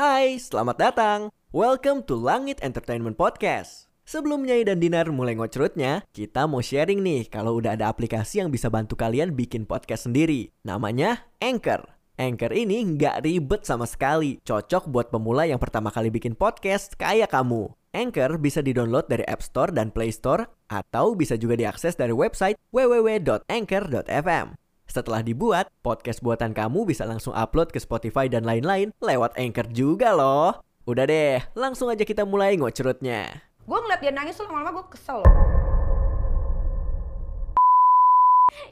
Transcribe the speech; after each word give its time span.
Hai, 0.00 0.40
selamat 0.40 0.80
datang. 0.80 1.20
Welcome 1.52 2.08
to 2.08 2.16
Langit 2.16 2.56
Entertainment 2.64 3.20
Podcast. 3.20 3.92
Sebelum 4.08 4.48
Nyai 4.48 4.64
dan 4.64 4.80
Dinar 4.80 5.12
mulai 5.12 5.36
ngocrutnya, 5.36 6.08
kita 6.16 6.48
mau 6.48 6.64
sharing 6.64 7.04
nih 7.04 7.28
kalau 7.28 7.60
udah 7.60 7.76
ada 7.76 7.92
aplikasi 7.92 8.40
yang 8.40 8.48
bisa 8.48 8.72
bantu 8.72 8.96
kalian 8.96 9.36
bikin 9.36 9.68
podcast 9.68 10.08
sendiri. 10.08 10.56
Namanya 10.64 11.28
Anchor. 11.44 11.84
Anchor 12.16 12.48
ini 12.48 12.80
nggak 12.96 13.28
ribet 13.28 13.68
sama 13.68 13.84
sekali. 13.84 14.40
Cocok 14.40 14.88
buat 14.88 15.12
pemula 15.12 15.44
yang 15.44 15.60
pertama 15.60 15.92
kali 15.92 16.08
bikin 16.08 16.32
podcast 16.32 16.96
kayak 16.96 17.28
kamu. 17.36 17.68
Anchor 17.92 18.40
bisa 18.40 18.64
didownload 18.64 19.04
dari 19.04 19.28
App 19.28 19.44
Store 19.44 19.68
dan 19.68 19.92
Play 19.92 20.16
Store 20.16 20.48
atau 20.72 21.12
bisa 21.12 21.36
juga 21.36 21.60
diakses 21.60 21.92
dari 21.92 22.16
website 22.16 22.56
www.anchor.fm. 22.72 24.56
Setelah 24.90 25.22
dibuat, 25.22 25.70
podcast 25.86 26.18
buatan 26.18 26.50
kamu 26.50 26.82
bisa 26.82 27.06
langsung 27.06 27.30
upload 27.30 27.70
ke 27.70 27.78
Spotify 27.78 28.26
dan 28.26 28.42
lain-lain 28.42 28.90
lewat 28.98 29.38
Anchor 29.38 29.70
juga 29.70 30.10
loh. 30.10 30.66
Udah 30.82 31.06
deh, 31.06 31.38
langsung 31.54 31.86
aja 31.86 32.02
kita 32.02 32.26
mulai 32.26 32.58
ngocrutnya. 32.58 33.38
Gue 33.62 33.78
ngeliat 33.78 34.02
dia 34.02 34.10
nangis 34.10 34.34
tuh 34.34 34.50
lama-lama 34.50 34.82
gue 34.82 34.86
kesel 34.90 35.22
loh. 35.22 35.34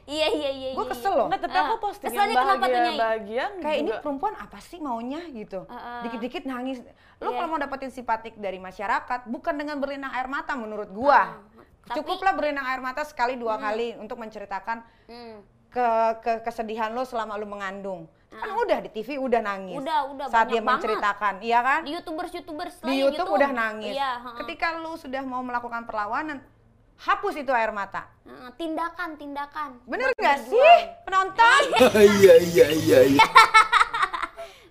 Iya 0.03 0.27
iya 0.27 0.51
iya. 0.51 0.69
Gue 0.75 0.83
iya, 0.83 0.91
kesel 0.91 1.07
iya. 1.07 1.19
loh. 1.23 1.27
Nggak, 1.31 1.39
tapi 1.39 1.55
Ah, 1.55 1.63
aku 1.63 1.75
posting 1.79 2.11
yang 2.11 2.35
bahagia, 2.35 2.91
bahagia 2.99 3.45
Kayak 3.63 3.77
ini 3.79 3.87
juga. 3.87 4.01
perempuan 4.03 4.35
apa 4.35 4.59
sih 4.59 4.79
maunya 4.83 5.23
gitu. 5.31 5.63
Heeh. 5.71 5.99
Dikit-dikit 6.03 6.43
nangis. 6.43 6.83
Lo 7.23 7.31
Iya. 7.31 7.37
kalau 7.39 7.47
mau 7.47 7.59
dapetin 7.63 7.95
simpatik 7.95 8.35
dari 8.35 8.59
masyarakat 8.59 9.23
bukan 9.23 9.55
dengan 9.55 9.79
berlinang 9.79 10.11
air 10.11 10.27
mata 10.27 10.51
menurut 10.51 10.91
gua. 10.91 11.15
Ah, 11.15 11.27
tapi- 11.87 12.03
Cukuplah 12.03 12.35
berlinang 12.35 12.67
air 12.67 12.83
mata 12.83 13.07
sekali 13.07 13.39
dua 13.39 13.55
kali 13.55 13.95
untuk 13.95 14.19
menceritakan 14.19 14.83
Hmm. 15.07 15.39
Ke, 15.69 15.87
ke 16.25 16.31
kesedihan 16.45 16.89
lo 16.93 17.05
selama 17.05 17.37
lo 17.37 17.45
mengandung. 17.45 18.09
Kan 18.29 18.53
udah 18.53 18.77
di 18.85 18.89
TV 18.93 19.17
udah 19.17 19.41
nangis. 19.41 19.77
Ah. 19.77 19.81
Udah, 19.81 19.99
udah, 20.13 20.25
Saat 20.29 20.47
banyak 20.47 20.53
dia 20.53 20.61
banget. 20.61 20.69
menceritakan, 20.77 21.33
iya 21.41 21.59
kan? 21.65 21.79
Di 21.81 21.91
youtubers 21.97 22.31
youtubers 22.31 22.75
Di 22.85 22.95
YouTube 23.01 23.29
udah 23.29 23.49
nangis. 23.51 23.93
Iya. 23.97 24.11
heeh. 24.21 24.37
Ketika 24.45 24.77
lu 24.77 24.93
sudah 24.95 25.21
mau 25.25 25.41
melakukan 25.41 25.83
perlawanan, 25.89 26.37
hapus 26.99 27.41
itu 27.41 27.51
air 27.51 27.73
mata. 27.73 28.05
Heeh, 28.23 28.49
tindakan 28.55 29.17
tindakan. 29.17 29.69
Bener 29.89 30.13
nggak 30.13 30.39
sih 30.45 30.73
penonton? 31.09 31.61
Iya 32.21 32.33
iya 32.37 32.67
iya 32.69 32.99
iya. 33.17 33.25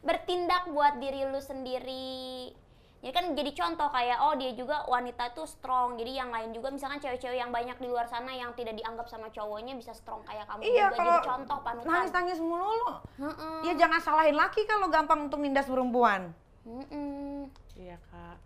Bertindak 0.06 0.70
buat 0.70 1.02
diri 1.02 1.26
lu 1.26 1.42
sendiri. 1.42 2.54
Jadi 2.98 3.12
kan 3.12 3.24
jadi 3.30 3.50
contoh 3.52 3.88
kayak 3.88 4.18
oh 4.20 4.34
dia 4.34 4.50
juga 4.52 4.82
wanita 4.84 5.30
tuh 5.30 5.46
strong. 5.46 5.94
Jadi 5.94 6.12
yang 6.12 6.28
lain 6.28 6.50
juga 6.50 6.68
misalkan 6.68 6.98
cewek-cewek 6.98 7.36
yang 7.36 7.48
banyak 7.48 7.74
di 7.74 7.86
luar 7.86 8.04
sana 8.04 8.30
yang 8.30 8.50
tidak 8.52 8.74
dianggap 8.74 9.06
sama 9.06 9.28
cowoknya 9.28 9.72
bisa 9.72 9.94
strong 9.94 10.18
kayak 10.22 10.44
kamu 10.44 10.60
iya 10.64 10.86
juga 10.86 10.96
kalau 10.96 11.14
jadi 11.14 11.28
contoh 11.28 11.58
panutan. 11.60 11.86
nangis-nangis 11.88 12.38
mulu 12.40 12.66
lo. 12.66 12.92
Heeh. 13.16 13.58
Ya 13.64 13.72
jangan 13.76 14.00
salahin 14.00 14.34
laki 14.34 14.62
kalau 14.64 14.86
gampang 14.88 15.20
untuk 15.22 15.38
nindas 15.38 15.64
perempuan. 15.64 16.34
Heeh. 16.64 17.46
Iya 17.76 17.96
kak. 18.04 18.36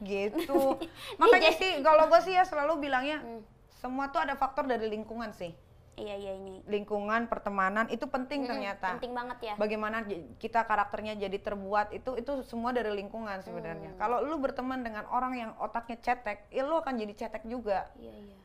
Gitu. 0.00 0.52
Makanya 1.20 1.50
jadi- 1.50 1.58
sih 1.58 1.72
kalau 1.80 2.04
gue 2.06 2.20
sih 2.20 2.32
ya 2.32 2.44
selalu 2.44 2.76
bilangnya 2.78 3.18
Hmm. 3.18 3.40
semua 3.74 4.08
tuh 4.08 4.20
ada 4.20 4.32
faktor 4.34 4.64
dari 4.64 4.84
lingkungan 4.86 5.32
sih. 5.32 5.56
Iya 5.94 6.14
iya 6.18 6.32
ini. 6.34 6.58
Lingkungan, 6.66 7.30
pertemanan 7.30 7.86
itu 7.86 8.02
penting 8.10 8.42
Mm-mm, 8.42 8.50
ternyata. 8.50 8.98
Penting 8.98 9.14
banget 9.14 9.38
ya. 9.42 9.54
Bagaimana 9.54 10.02
kita 10.42 10.66
karakternya 10.66 11.14
jadi 11.14 11.38
terbuat 11.38 11.94
itu 11.94 12.18
itu 12.18 12.32
semua 12.50 12.74
dari 12.74 12.90
lingkungan 12.90 13.38
sebenarnya. 13.46 13.94
Hmm. 13.94 14.00
Kalau 14.02 14.18
lu 14.26 14.36
berteman 14.42 14.82
dengan 14.82 15.06
orang 15.14 15.38
yang 15.38 15.50
otaknya 15.62 16.02
cetek, 16.02 16.50
ya 16.50 16.66
lu 16.66 16.82
akan 16.82 16.98
jadi 16.98 17.14
cetek 17.14 17.46
juga. 17.46 17.86
Iya 17.94 18.10
iya. 18.10 18.38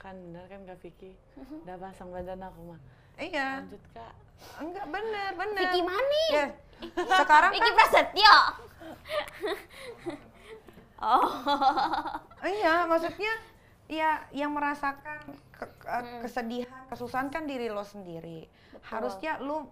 Kan 0.00 0.16
bener 0.18 0.44
kan 0.48 0.60
kak 0.64 0.78
Vicky? 0.80 1.12
Mm-hmm. 1.36 1.64
Udah 1.68 1.76
pasang 1.76 2.08
badan 2.08 2.40
aku 2.40 2.60
mah. 2.72 2.80
Iya. 3.20 3.48
Lanjut 3.68 3.84
kak. 3.92 4.14
Enggak 4.58 4.86
bener, 4.88 5.30
bener. 5.36 5.60
Vicky 5.60 5.80
Mani. 5.84 6.26
Ya, 6.32 6.46
sekarang 7.20 7.50
Vicky 7.52 7.70
kan, 7.70 7.76
Prasetyo. 7.78 8.36
oh. 11.06 11.28
iya, 12.48 12.88
maksudnya 12.88 13.32
ya 13.92 14.24
yang 14.32 14.56
merasakan 14.56 15.36
Hmm. 15.82 16.22
kesedihan, 16.22 16.86
kesusahan 16.88 17.28
kan 17.28 17.44
diri 17.44 17.66
lo 17.68 17.82
sendiri. 17.82 18.46
Betul. 18.72 18.86
Harusnya 18.86 19.38
lu 19.42 19.66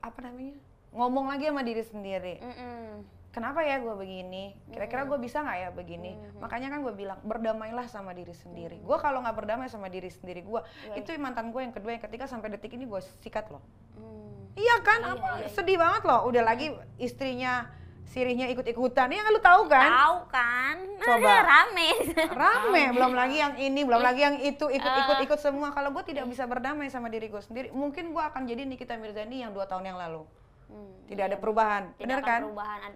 apa 0.00 0.18
namanya? 0.24 0.56
Ngomong 0.96 1.28
lagi 1.28 1.52
sama 1.52 1.62
diri 1.62 1.84
sendiri. 1.84 2.34
Mm-mm. 2.40 3.04
Kenapa 3.36 3.60
ya 3.60 3.76
gue 3.76 3.92
begini? 3.92 4.56
Kira-kira 4.72 5.04
gue 5.04 5.20
bisa 5.20 5.44
nggak 5.44 5.58
ya 5.60 5.68
begini? 5.68 6.16
Makanya 6.40 6.72
kan 6.72 6.80
gue 6.80 6.94
bilang 6.96 7.20
berdamailah 7.20 7.84
sama 7.84 8.16
diri 8.16 8.32
sendiri. 8.32 8.80
Gue 8.80 8.96
kalau 8.96 9.20
nggak 9.20 9.36
berdamai 9.36 9.68
sama 9.68 9.92
diri 9.92 10.08
sendiri 10.08 10.40
gue, 10.40 10.60
Iya. 10.88 11.04
itu 11.04 11.12
mantan 11.20 11.52
gue 11.52 11.60
yang 11.60 11.74
kedua, 11.76 11.92
yang 11.92 12.00
ketiga 12.00 12.24
sampai 12.24 12.48
detik 12.48 12.72
ini 12.72 12.88
gue 12.88 12.96
sikat 13.20 13.52
loh. 13.52 13.60
Hmm. 13.92 14.56
Iya 14.56 14.76
kan? 14.80 15.00
Iya, 15.04 15.12
apa 15.20 15.28
iya, 15.36 15.44
iya. 15.44 15.48
sedih 15.52 15.76
banget 15.76 16.02
loh. 16.08 16.24
Udah 16.32 16.42
lagi 16.48 16.72
istrinya 16.96 17.68
sirihnya 18.06 18.46
ikut-ikutan. 18.48 19.06
Kan 19.06 19.28
lu 19.28 19.40
tahu 19.40 19.66
kan? 19.66 19.90
Tahu 19.90 20.16
kan? 20.30 20.76
Coba. 20.96 21.32
rame. 21.52 21.88
Rame, 22.32 22.82
belum 22.92 23.12
lagi 23.12 23.36
yang 23.36 23.54
ini, 23.56 23.80
belum 23.82 24.00
lagi 24.00 24.20
yang 24.22 24.36
itu, 24.38 24.66
ikut-ikut-ikut 24.66 25.38
semua. 25.38 25.70
Kalau 25.70 25.90
gue 25.90 26.04
tidak 26.06 26.26
bisa 26.26 26.46
berdamai 26.46 26.88
sama 26.88 27.06
diri 27.06 27.26
gue 27.26 27.42
sendiri, 27.42 27.68
mungkin 27.70 28.10
gue 28.10 28.22
akan 28.22 28.46
jadi 28.46 28.62
Nikita 28.64 28.96
Mirzani 28.96 29.42
yang 29.42 29.50
dua 29.50 29.66
tahun 29.66 29.86
yang 29.86 29.98
lalu. 29.98 30.22
Hmm, 30.66 31.06
Tidak 31.06 31.22
iya. 31.22 31.30
ada 31.30 31.38
perubahan, 31.38 31.94
Tidak 31.94 32.18
akan 32.18 32.26
kan? 32.26 32.40
perubahan. 32.42 32.90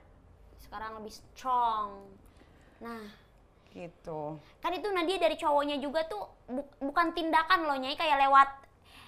Sekarang 0.59 0.91
lebih 0.99 1.13
strong. 1.13 1.91
Nah, 2.81 3.05
Gitu. 3.71 4.35
kan 4.59 4.75
itu 4.75 4.91
Nadia 4.91 5.15
dari 5.17 5.39
cowoknya 5.39 5.79
juga 5.79 6.03
tuh 6.03 6.27
bu- 6.51 6.67
bukan 6.83 7.15
tindakan 7.15 7.71
loh 7.71 7.79
Nyai 7.79 7.95
kayak 7.95 8.19
lewat 8.27 8.51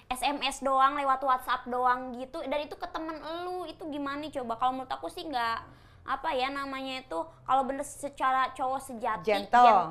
SMS 0.07 0.63
doang, 0.63 0.95
lewat 0.95 1.19
WhatsApp 1.19 1.67
doang 1.67 2.15
gitu. 2.15 2.39
Dan 2.47 2.63
itu 2.63 2.75
ke 2.75 2.87
temen 2.87 3.19
elu 3.19 3.67
itu 3.67 3.83
gimana 3.91 4.23
coba? 4.31 4.55
Kalau 4.55 4.71
menurut 4.71 4.87
aku 4.87 5.11
sih 5.11 5.27
nggak 5.27 5.57
apa 6.03 6.29
ya 6.31 6.47
namanya 6.47 6.99
itu 6.99 7.15
kalau 7.41 7.63
bener 7.63 7.81
secara 7.81 8.51
cowok 8.51 8.81
sejati 8.81 9.23
Gentle. 9.25 9.87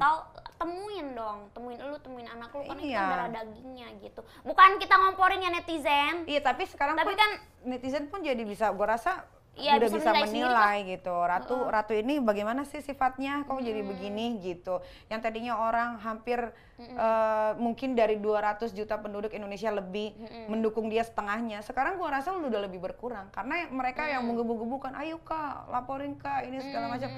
temuin 0.54 1.10
dong 1.12 1.50
temuin 1.50 1.74
elu 1.76 1.96
temuin 1.98 2.28
anak 2.28 2.52
lu 2.52 2.62
itu 2.62 2.84
Iya. 2.86 2.96
kan 2.96 3.10
darah 3.10 3.28
dagingnya 3.34 3.88
gitu 3.98 4.20
bukan 4.42 4.76
kita 4.76 4.94
ngomporin 4.94 5.40
ya 5.40 5.50
netizen 5.50 6.22
Iya, 6.24 6.38
tapi 6.40 6.62
sekarang 6.64 6.94
Tapi 6.94 7.08
pun 7.08 7.18
kan- 7.18 7.40
netizen 7.64 8.06
pun 8.06 8.20
jadi 8.20 8.38
bisa, 8.40 8.70
gue 8.70 8.86
rasa 8.86 9.24
Iya, 9.52 9.76
udah 9.76 9.88
bisa 9.92 10.10
bisa, 10.16 10.24
menilai 10.24 10.76
gitu. 10.96 11.12
Ratu 11.12 11.68
Ratu 11.68 11.92
ini 11.92 12.24
bagaimana 12.24 12.64
sih 12.64 12.80
sifatnya? 12.80 13.44
Kok 13.44 13.60
jadi 13.60 13.84
begini 13.84 14.40
gitu. 14.40 14.80
Yang 15.12 15.20
tadinya 15.28 15.60
orang 15.60 16.00
hampir 16.00 16.40
eh, 16.80 17.52
mungkin 17.60 17.92
dari 17.92 18.16
200 18.16 18.72
juta 18.72 18.96
penduduk 18.96 19.28
Indonesia 19.36 19.68
lebih 19.68 20.16
mendukung 20.48 20.88
dia 20.88 21.04
setengahnya. 21.04 21.60
Sekarang 21.60 22.00
gua 22.00 22.16
rasa 22.16 22.32
udah 22.32 22.64
lebih 22.64 22.80
berkurang 22.80 23.28
karena 23.28 23.68
mereka 23.68 24.08
yang 24.08 24.24
menggebu-gebukan, 24.24 24.96
"Ayo 24.96 25.20
Kak, 25.20 25.68
laporin 25.68 26.16
Kak, 26.16 26.48
ini 26.48 26.56
segala 26.64 26.88
macam." 26.88 27.12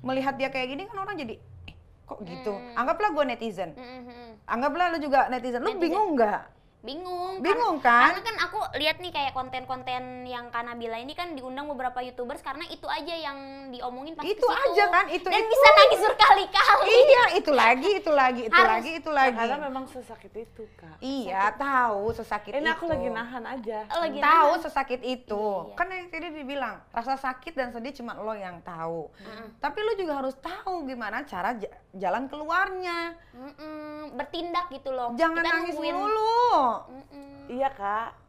Melihat 0.00 0.34
dia 0.40 0.48
kayak 0.48 0.68
gini 0.72 0.82
kan 0.88 0.96
orang 0.96 1.16
jadi 1.20 1.36
eh, 1.68 1.76
kok 2.08 2.24
gitu. 2.24 2.56
Anggaplah 2.72 3.12
gue 3.12 3.24
netizen. 3.36 3.76
Mm-mm. 3.76 4.48
Anggaplah 4.48 4.96
lu 4.96 4.98
juga 5.02 5.28
netizen. 5.28 5.60
Lu 5.60 5.76
Netizen. 5.76 5.82
bingung 5.92 6.16
nggak? 6.16 6.56
Bingung 6.78 7.38
Bingung 7.38 7.78
karena, 7.78 7.82
kan? 7.82 8.08
karena 8.12 8.22
kan 8.22 8.36
aku 8.42 8.58
lihat 8.76 8.96
nih 8.98 9.10
kayak 9.10 9.32
konten-konten 9.32 10.02
yang 10.24 10.48
Kanabila 10.48 10.96
ini 10.96 11.12
kan 11.12 11.32
diundang 11.32 11.66
beberapa 11.66 11.98
youtubers 11.98 12.38
karena 12.38 12.62
itu 12.66 12.86
aja 12.86 13.10
yang 13.12 13.38
diomongin 13.68 14.14
pasti 14.14 14.30
Itu 14.30 14.40
ke 14.40 14.52
situ. 14.52 14.66
aja 14.68 14.84
kan, 14.88 15.04
itu- 15.08 15.26
dan 15.26 15.36
itu. 15.36 15.48
bisa 15.48 15.68
nangis 15.72 16.00
berkali-kali 16.00 16.84
Iya, 16.86 17.24
itu 17.34 17.50
lagi, 17.52 17.88
itu 17.96 18.10
lagi, 18.10 18.42
itu 18.44 18.54
Harus. 18.54 18.70
lagi, 18.70 18.90
itu 18.94 19.10
lagi. 19.10 19.38
Karena 19.38 19.58
memang 19.60 19.84
sesakit 19.86 20.32
itu 20.32 20.62
kak. 20.74 20.96
Iya, 20.98 21.42
tahu 21.52 22.02
sesakit 22.12 22.52
Ini 22.52 22.62
itu. 22.62 22.72
aku 22.72 22.84
lagi 22.86 23.08
nahan 23.08 23.44
aja. 23.44 23.78
Lagi 23.88 24.18
Tahu 24.18 24.50
nahan. 24.52 24.62
sesakit 24.62 25.00
itu. 25.02 25.44
Iya. 25.64 25.74
Kan 25.74 25.86
yang 25.88 26.06
tadi 26.06 26.28
dibilang, 26.32 26.76
rasa 26.88 27.14
sakit 27.16 27.52
dan 27.52 27.68
sedih 27.70 27.92
cuma 27.94 28.14
lo 28.14 28.32
yang 28.32 28.62
tahu. 28.62 29.10
Tapi 29.56 29.78
lo 29.80 29.92
juga 29.94 30.12
harus 30.16 30.36
tahu 30.36 30.84
gimana 30.84 31.22
cara 31.22 31.52
j- 31.52 31.66
jalan 31.92 32.26
keluarnya. 32.26 33.18
Mm-mm, 33.32 34.16
bertindak 34.16 34.70
gitu 34.70 34.88
loh 34.88 35.12
Jangan 35.12 35.38
Kita 35.38 35.52
nangis 35.52 35.74
nungguin- 35.76 35.92
mulu. 35.94 36.48
Mm-mm. 36.90 37.46
Iya 37.52 37.68
kak. 37.78 38.25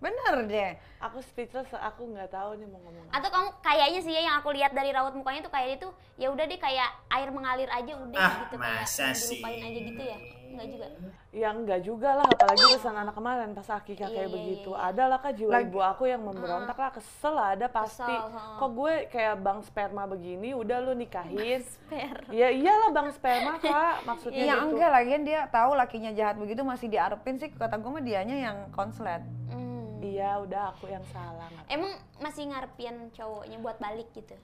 Bener 0.00 0.34
deh. 0.44 0.70
Aku 0.98 1.20
speechless, 1.22 1.68
aku 1.70 2.08
nggak 2.08 2.28
tahu 2.30 2.56
nih 2.56 2.66
mau 2.66 2.76
ngomong 2.78 3.04
apa. 3.04 3.16
atau 3.16 3.28
kamu 3.30 3.48
kayaknya 3.60 4.00
sih 4.00 4.12
ya 4.12 4.22
yang 4.22 4.36
aku 4.36 4.48
lihat 4.50 4.72
dari 4.72 4.90
raut 4.90 5.12
mukanya 5.12 5.40
tuh 5.40 5.48
kayak 5.48 5.76
itu 5.76 5.88
ya 6.14 6.28
udah 6.28 6.44
deh 6.44 6.56
kayak 6.56 6.88
air 7.08 7.28
mengalir 7.28 7.68
aja 7.68 7.92
udah 7.98 8.16
Ah, 8.18 8.32
gitu 8.42 8.56
masa 8.56 9.04
kayak 9.06 9.16
sih? 9.16 9.40
aja 9.40 9.78
gitu 9.82 10.02
ya 10.02 10.18
enggak 10.50 10.66
juga 10.68 10.86
Ya 11.30 11.48
enggak 11.48 11.80
juga 11.80 12.10
lah, 12.12 12.26
apalagi 12.26 12.64
urusan 12.66 12.90
anak 12.92 13.14
kemarin 13.14 13.54
pas 13.54 13.62
Iya, 13.62 13.78
kayak 13.86 14.10
iya, 14.10 14.26
begitu. 14.26 14.70
iya, 14.70 14.76
iya. 14.76 14.88
Ada 14.90 15.02
lah 15.06 15.18
kak 15.20 15.32
jiwa 15.32 15.50
Lagi- 15.54 15.64
ibu 15.64 15.78
aku 15.80 16.04
yang 16.04 16.22
memberontak 16.22 16.74
lah, 16.74 16.90
kesel 16.90 17.32
lah 17.32 17.48
ada 17.54 17.66
pasti. 17.70 18.02
Kesel. 18.02 18.58
Kok 18.58 18.70
gue 18.74 18.94
kayak 19.06 19.34
bang 19.38 19.58
sperma 19.62 20.02
begini, 20.04 20.50
udah 20.52 20.78
lu 20.80 20.92
nikahin. 20.92 21.62
Sper. 21.62 22.18
Ya 22.30 22.50
iyalah 22.50 22.90
bang 22.90 23.08
sperma 23.10 23.56
kak, 23.56 24.02
maksudnya 24.04 24.42
Iya 24.42 24.54
gitu. 24.58 24.66
enggak 24.74 24.90
lagian 24.90 25.22
dia 25.22 25.40
tahu 25.46 25.70
lakinya 25.72 26.10
jahat 26.10 26.34
begitu 26.34 26.60
masih 26.62 26.90
diarepin 26.90 27.38
sih 27.38 27.48
kata 27.48 27.78
gue 27.78 27.90
mah 27.90 28.02
dianya 28.02 28.36
yang 28.42 28.56
konslet. 28.70 29.22
Hmm. 29.48 29.69
Iya 30.00 30.40
udah 30.40 30.62
aku 30.74 30.88
yang 30.88 31.04
salah. 31.12 31.48
emang 31.68 31.92
masih 32.24 32.48
ngarepin 32.48 33.12
cowoknya 33.12 33.58
buat 33.60 33.76
balik 33.76 34.08
gitu 34.16 34.36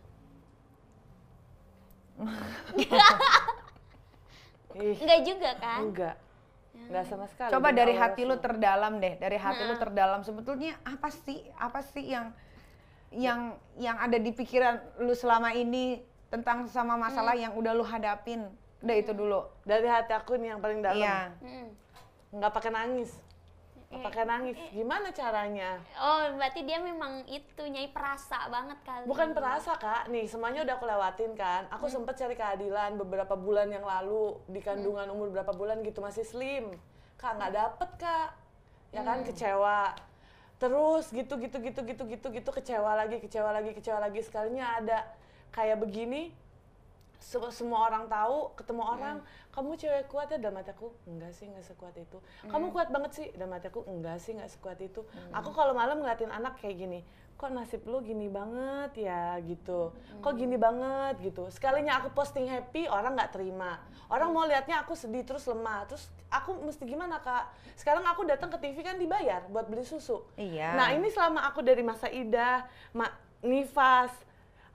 Ih, 4.76 4.97
enggak 5.00 5.20
juga 5.25 5.50
kan 5.56 5.81
enggak. 5.88 6.17
Enggak 6.76 7.05
sama 7.08 7.25
sekali. 7.32 7.49
Coba 7.56 7.73
dari 7.73 7.97
hati 7.97 8.29
lu 8.29 8.37
terdalam 8.37 9.00
deh, 9.00 9.17
dari 9.17 9.41
hati 9.41 9.64
lu 9.64 9.75
terdalam 9.81 10.20
sebetulnya 10.20 10.76
apa 10.85 11.08
sih 11.08 11.41
apa 11.56 11.81
sih 11.81 12.05
yang 12.12 12.37
yang 13.08 13.56
yang 13.81 13.97
ada 13.97 14.20
di 14.20 14.29
pikiran 14.37 15.00
lu 15.00 15.17
selama 15.17 15.56
ini 15.56 16.05
tentang 16.29 16.69
sama 16.69 17.00
masalah 17.00 17.32
yang 17.32 17.56
udah 17.56 17.73
lu 17.73 17.85
hadapin. 17.87 18.44
Udah 18.85 18.97
itu 18.97 19.17
dulu. 19.17 19.49
Dari 19.64 19.88
hati 19.88 20.12
aku 20.12 20.37
nih 20.37 20.53
yang 20.53 20.61
paling 20.61 20.85
dalam. 20.85 21.00
Iya. 21.00 21.32
Mm. 21.41 21.69
Nggak 22.37 22.53
pakai 22.53 22.70
nangis. 22.76 23.17
Nggak 23.86 24.02
pakai 24.02 24.24
nangis. 24.26 24.58
Gimana 24.74 25.14
caranya? 25.14 25.78
Oh, 25.94 26.34
berarti 26.34 26.66
dia 26.66 26.82
memang 26.82 27.22
itu 27.30 27.62
nyai 27.62 27.86
perasa 27.94 28.50
banget 28.50 28.78
kali. 28.82 29.06
Bukan 29.06 29.30
perasa 29.30 29.78
kak, 29.78 30.10
nih 30.10 30.26
semuanya 30.26 30.66
udah 30.66 30.74
aku 30.74 30.86
lewatin 30.90 31.32
kan. 31.38 31.70
Aku 31.70 31.86
sempet 31.86 32.18
cari 32.18 32.34
keadilan 32.34 32.98
beberapa 32.98 33.38
bulan 33.38 33.70
yang 33.70 33.86
lalu 33.86 34.34
di 34.50 34.58
kandungan 34.58 35.06
umur 35.14 35.30
berapa 35.30 35.54
bulan 35.54 35.86
gitu 35.86 36.02
masih 36.02 36.26
slim. 36.26 36.74
Kak 37.14 37.38
nggak 37.38 37.52
dapet 37.54 37.90
kak, 38.02 38.34
ya 38.90 39.06
kan 39.06 39.22
kecewa. 39.22 39.94
Terus 40.58 41.12
gitu 41.14 41.38
gitu 41.38 41.62
gitu 41.62 41.80
gitu 41.86 42.02
gitu 42.10 42.26
gitu 42.32 42.50
kecewa 42.50 42.96
lagi 42.96 43.22
kecewa 43.22 43.54
lagi 43.54 43.70
kecewa 43.70 44.02
lagi 44.02 44.20
sekalinya 44.26 44.82
ada 44.82 44.98
kayak 45.54 45.78
begini. 45.78 46.34
Se- 47.18 47.52
semua 47.52 47.86
orang 47.86 48.06
tahu, 48.06 48.52
ketemu 48.54 48.82
orang, 48.82 49.16
kamu 49.50 49.70
cewek 49.74 50.04
kuat 50.06 50.28
ya? 50.28 50.36
Dalam 50.36 50.56
hati 50.56 50.70
aku, 50.70 50.92
enggak 51.04 51.32
sih 51.32 51.46
nggak 51.46 51.64
sekuat 51.64 51.96
itu. 51.96 52.18
Kamu 52.44 52.70
kuat 52.70 52.88
banget 52.88 53.10
sih? 53.12 53.26
Dalam 53.32 53.52
hati 53.52 53.66
aku, 53.66 53.82
enggak 53.84 54.18
sih 54.18 54.32
nggak 54.32 54.50
sekuat 54.50 54.78
itu. 54.78 55.00
Aku 55.32 55.50
kalau 55.50 55.72
malam 55.72 55.98
ngeliatin 55.98 56.28
anak 56.28 56.56
kayak 56.56 56.76
gini, 56.78 57.00
kok 57.36 57.48
nasib 57.48 57.84
lu 57.84 58.00
gini 58.00 58.28
banget 58.28 58.96
ya? 59.02 59.36
Gitu. 59.40 59.92
Kok 60.18 60.32
gini 60.34 60.56
banget? 60.56 61.20
Gitu. 61.20 61.48
Sekalinya 61.48 61.98
aku 61.98 62.12
posting 62.12 62.46
happy 62.46 62.86
orang 62.86 63.12
nggak 63.12 63.32
terima. 63.32 63.80
Orang 64.06 64.30
mau 64.30 64.44
liatnya 64.44 64.80
aku 64.80 64.92
sedih 64.92 65.24
terus 65.24 65.44
lemah. 65.44 65.84
Terus 65.84 66.06
aku 66.28 66.52
mesti 66.60 66.84
gimana 66.84 67.19
kak? 67.19 67.48
Sekarang 67.74 68.04
aku 68.04 68.24
datang 68.24 68.48
ke 68.48 68.58
TV 68.58 68.80
kan 68.80 68.96
dibayar 68.96 69.44
buat 69.48 69.66
beli 69.66 69.82
susu. 69.82 70.20
Iya. 70.36 70.76
nah 70.76 70.88
ini 70.92 71.08
selama 71.08 71.44
aku 71.44 71.60
dari 71.60 71.80
masa 71.80 72.06
Ida 72.06 72.64
ma 72.92 73.08
Nifas 73.42 74.12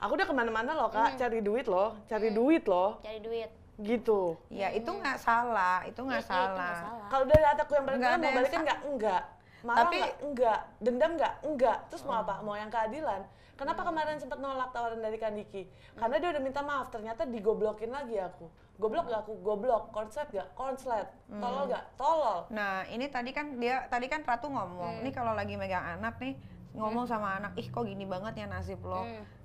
aku 0.01 0.11
udah 0.17 0.27
ke 0.27 0.35
mana-mana 0.35 0.71
loh 0.73 0.89
kak. 0.89 1.15
Cari 1.15 1.39
duit 1.45 1.69
loh 1.69 1.93
cari 2.09 2.33
duit 2.33 2.63
loh. 2.65 2.97
Cari 3.05 3.21
duit. 3.21 3.49
gitu. 3.81 4.37
Ya 4.53 4.69
itu 4.69 4.85
nggak 4.85 5.17
salah, 5.17 5.81
itu 5.89 5.97
nggak 5.97 6.21
itu 6.21 6.29
salah. 6.29 6.75
salah. 6.85 7.09
kalau 7.09 7.25
dari 7.25 7.41
aku 7.41 7.71
yang 7.73 7.85
ada 7.89 8.17
mau 8.21 8.45
sa- 8.45 8.61
nggak? 8.61 8.79
Enggak 8.85 9.23
marah 9.61 9.77
Tapi- 9.85 9.97
nggak? 10.01 10.13
Enggak 10.21 10.59
dendam 10.77 11.11
nggak? 11.17 11.33
Enggak 11.45 11.77
terus 11.89 12.03
mau 12.05 12.21
apa? 12.21 12.45
Mau 12.45 12.53
yang 12.53 12.69
keadilan? 12.69 13.25
Kenapa 13.57 13.81
kemarin 13.85 14.17
sempat 14.17 14.41
nolak 14.41 14.73
tawaran 14.73 15.01
dari 15.01 15.21
Kandiki 15.21 15.69
karena 15.93 16.17
dia 16.17 16.29
udah 16.33 16.41
minta 16.41 16.61
maaf 16.65 16.89
ternyata 16.89 17.29
digoblokin 17.29 17.93
lagi 17.93 18.17
aku. 18.17 18.49
Goblok 18.81 19.05
gak 19.13 19.21
aku? 19.29 19.37
Goblok. 19.45 19.93
Konslet 19.93 20.25
gak 20.33 20.49
konslet. 20.57 21.05
Tolol 21.29 21.69
gak 21.69 21.85
tolol. 21.93 22.49
Nah, 22.49 22.81
ini 22.89 23.05
tadi 23.13 23.29
kan 23.29 23.61
dia 23.61 23.85
tadi 23.85 24.09
kan 24.09 24.25
Ratu 24.25 24.49
ngomong, 24.49 25.05
nih 25.05 25.13
kalau 25.13 25.37
lagi 25.37 25.53
megang 25.53 25.85
anak 25.85 26.17
nih 26.17 26.33
ngomong 26.73 27.05
sama 27.05 27.37
anak, 27.37 27.53
ih 27.59 27.67
kok 27.69 27.85
gini 27.85 28.09
banget 28.09 28.41
ya 28.41 28.45
nasib 28.49 28.81
lo. 28.81 29.05
Hmm. 29.05 29.40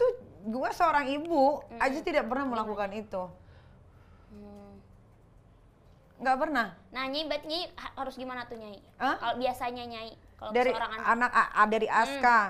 Tuh 0.00 0.10
gue 0.42 0.70
seorang 0.72 1.04
ibu 1.06 1.60
aja 1.76 2.00
tidak 2.00 2.24
pernah 2.24 2.48
melakukan 2.48 2.88
itu. 2.90 3.22
Hmm. 4.30 4.72
Nggak 6.16 6.36
pernah. 6.38 6.66
Nah, 6.90 7.04
Nyai 7.04 7.24
berarti 7.26 7.46
Nyai 7.46 7.64
ha- 7.74 7.94
harus 7.96 8.14
gimana 8.14 8.44
tuh 8.44 8.56
Nyai? 8.56 8.80
Hah? 8.96 9.16
Kalau 9.16 9.34
biasanya 9.36 9.84
Nyai, 9.84 10.10
kalau 10.36 10.50
Dari 10.50 10.70
seorang 10.70 10.92
anak. 10.94 11.06
anak, 11.06 11.30
a- 11.34 11.68
dari 11.68 11.88
Aska. 11.88 12.40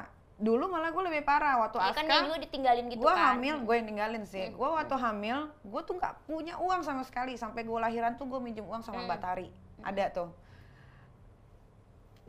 Dulu 0.41 0.73
malah 0.73 0.89
gue 0.89 1.05
lebih 1.05 1.21
parah 1.21 1.61
waktu 1.61 1.77
Ya 1.77 1.93
kan 1.93 2.03
Nyai 2.03 2.17
Aska. 2.17 2.27
juga 2.27 2.39
ditinggalin 2.41 2.85
gitu 2.89 3.01
gue 3.01 3.13
kan. 3.13 3.25
hamil, 3.35 3.55
gue 3.61 3.75
yang 3.75 3.87
ninggalin 3.87 4.25
sih. 4.25 4.49
Gue 4.49 4.69
waktu 4.69 4.95
hamil, 4.97 5.39
gue 5.61 5.81
tuh 5.85 5.95
nggak 5.97 6.15
punya 6.25 6.55
uang 6.57 6.81
sama 6.81 7.03
sekali. 7.03 7.35
Sampai 7.35 7.63
gue 7.63 7.77
lahiran 7.77 8.15
tuh 8.15 8.25
gue 8.25 8.39
minjem 8.39 8.65
uang 8.65 8.81
sama 8.81 9.05
Batari. 9.05 9.51
Ada 9.81 10.09
tuh. 10.11 10.31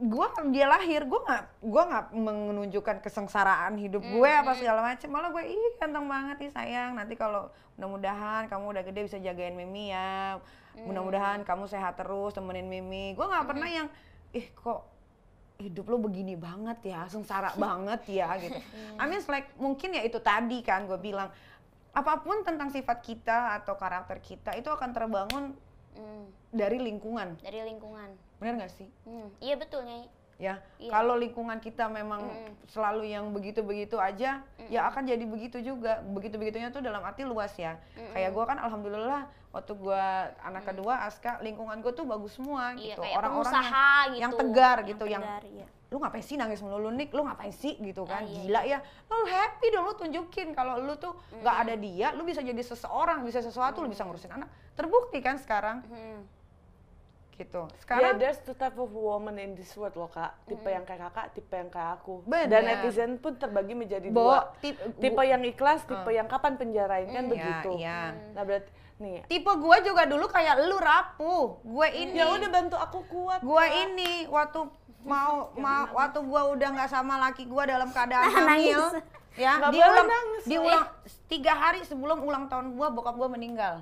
Gue 0.02 0.26
dia 0.50 0.66
lahir, 0.66 1.06
gue 1.06 1.22
nggak 1.22 1.44
gue 1.62 1.84
nggak 1.86 2.06
menunjukkan 2.18 2.98
kesengsaraan 3.06 3.78
hidup 3.78 4.02
gue 4.02 4.32
apa 4.34 4.58
segala 4.58 4.82
macam. 4.82 5.10
Malah 5.14 5.30
gue 5.30 5.44
ih 5.46 5.72
ganteng 5.78 6.10
banget 6.10 6.38
nih 6.42 6.52
sayang. 6.52 6.92
Nanti 6.98 7.14
kalau 7.14 7.54
mudah-mudahan 7.78 8.50
kamu 8.50 8.66
udah 8.74 8.84
gede 8.90 9.02
bisa 9.06 9.18
jagain 9.22 9.54
Mimi 9.54 9.94
ya. 9.94 10.42
Mudah-mudahan 10.74 11.46
kamu 11.46 11.70
sehat 11.70 12.02
terus 12.02 12.34
temenin 12.34 12.66
Mimi. 12.66 13.14
Gue 13.14 13.30
nggak 13.30 13.46
pernah 13.46 13.70
yang 13.70 13.88
ih 14.34 14.50
kok 14.58 14.90
hidup 15.62 15.86
lo 15.94 16.02
begini 16.02 16.34
banget 16.34 16.82
ya, 16.90 17.06
sengsara 17.06 17.54
banget 17.62 18.02
ya 18.10 18.34
gitu. 18.42 18.58
I 18.98 19.06
mean 19.06 19.22
like 19.30 19.54
mungkin 19.62 19.94
ya 19.94 20.02
itu 20.02 20.18
tadi 20.18 20.66
kan 20.66 20.90
gue 20.90 20.98
bilang 20.98 21.30
apa 21.94 22.26
pun 22.26 22.42
tentang 22.42 22.74
sifat 22.74 23.06
kita 23.06 23.54
atau 23.62 23.78
karakter 23.78 24.18
kita 24.18 24.58
itu 24.58 24.72
akan 24.72 24.90
terbangun 24.96 25.54
Hmm, 25.92 26.32
dari 26.56 26.80
lingkungan, 26.80 27.36
dari 27.44 27.60
lingkungan. 27.68 28.16
Benar 28.42 28.58
nggak 28.58 28.74
sih? 28.74 28.90
Hmm, 29.06 29.30
Iya 29.38 29.56
betul 29.56 29.86
Nyai. 29.86 30.10
Ya, 30.42 30.58
Iya. 30.82 30.90
kalau 30.90 31.14
lingkungan 31.14 31.62
kita 31.62 31.86
memang 31.86 32.26
selalu 32.66 33.06
yang 33.06 33.30
begitu-begitu 33.30 34.02
aja, 34.02 34.42
ya 34.68 34.80
akan 34.90 35.06
jadi 35.06 35.22
begitu 35.22 35.62
juga. 35.62 36.02
Begitu-begitunya 36.02 36.74
tuh 36.74 36.82
dalam 36.82 37.06
arti 37.06 37.22
luas 37.22 37.54
ya. 37.54 37.78
Kayak 37.94 38.34
gue 38.34 38.44
kan 38.50 38.58
alhamdulillah 38.58 39.30
waktu 39.54 39.78
gue 39.78 40.04
anak 40.42 40.66
kedua 40.66 41.06
Aska, 41.06 41.38
lingkungan 41.40 41.78
gue 41.80 41.94
tuh 41.94 42.10
bagus 42.10 42.34
semua 42.34 42.74
Iya, 42.74 42.98
gitu. 42.98 43.06
Orang-orang 43.06 43.54
yang, 43.54 43.70
gitu. 44.10 44.18
yang 44.18 44.32
tegar 44.34 44.78
gitu, 44.82 45.06
yang 45.06 45.22
tegar, 45.22 45.44
iya. 45.46 45.66
lu 45.92 46.00
ngapain 46.00 46.24
sih 46.24 46.40
nangis 46.40 46.64
melulu 46.64 46.88
nik 46.90 47.12
lu 47.12 47.22
ngapain 47.22 47.52
sih 47.52 47.76
gitu 47.76 48.08
kan 48.08 48.24
Ah, 48.24 48.26
iya, 48.26 48.40
gila 48.42 48.62
ya 48.64 48.80
lu 49.12 49.28
happy 49.28 49.68
dong 49.70 49.84
lu 49.84 49.94
tunjukin 49.94 50.56
kalau 50.56 50.80
lu 50.80 50.96
tuh 50.96 51.12
nggak 51.36 51.56
ada 51.62 51.76
dia 51.76 52.16
lu 52.16 52.24
bisa 52.24 52.40
jadi 52.40 52.58
seseorang 52.58 53.22
bisa 53.22 53.44
sesuatu 53.44 53.84
lu 53.84 53.92
bisa 53.92 54.08
ngurusin 54.08 54.32
anak 54.32 54.48
terbukti 54.72 55.20
kan 55.20 55.36
sekarang 55.36 55.84
Hmm. 55.84 56.24
Gitu 57.34 57.64
sekarang 57.78 58.16
there's 58.16 58.38
two 58.40 58.54
type 58.54 58.76
of 58.76 58.90
woman 58.90 59.36
in 59.36 59.54
this 59.54 59.72
world 59.74 59.94
loh 59.94 60.08
kak. 60.08 60.36
Tipe 60.44 60.64
yang 60.64 60.82
kayak 60.82 61.02
kakak, 61.06 61.26
tipe 61.32 61.52
yang 61.52 61.68
kayak 61.68 61.98
aku. 61.98 62.22
Bener. 62.24 62.48
Dan 62.48 62.62
netizen 62.64 63.12
pun 63.16 63.34
terbagi 63.34 63.74
menjadi 63.74 64.08
Bo, 64.08 64.30
dua. 64.30 64.54
tip- 64.58 64.78
Tipe 64.96 65.22
yang 65.22 65.42
ikhlas, 65.42 65.82
tipe 65.84 66.10
yang 66.10 66.26
kapan 66.26 66.56
penjarain 66.56 67.06
kan 67.06 67.24
Iya, 67.24 67.32
begitu. 67.32 67.70
iya. 67.76 68.00
Nah 68.32 68.44
berarti 68.44 68.70
nih. 68.98 69.26
tipe 69.26 69.50
gue 69.50 69.78
juga 69.84 70.06
dulu 70.06 70.26
kayak 70.26 70.56
lu 70.62 70.78
rapuh 70.78 71.58
gue 71.60 71.88
ini 71.92 72.16
Ya 72.16 72.30
udah 72.30 72.50
bantu 72.50 72.76
aku 72.76 73.00
kuat. 73.08 73.42
gue 73.42 73.66
ini 73.82 74.12
waktu 74.28 74.62
mau 75.04 75.50
mau 75.56 75.90
waktu 75.92 76.20
gue 76.20 76.42
udah 76.52 76.68
nggak 76.72 76.88
sama 76.88 77.18
laki 77.20 77.44
gue 77.44 77.64
dalam 77.66 77.90
keadaan 77.90 78.30
hamil 78.30 79.02
ya 79.34 79.58
Nggak 79.58 79.72
di 79.72 79.80
boleh 79.80 79.90
ulang 79.90 80.08
nangis. 80.08 80.44
di 80.46 80.56
ulang 80.56 80.86
tiga 81.26 81.54
hari 81.56 81.82
sebelum 81.82 82.22
ulang 82.22 82.46
tahun 82.46 82.76
gue 82.76 82.88
bokap 82.92 83.16
gue 83.16 83.30
meninggal 83.32 83.82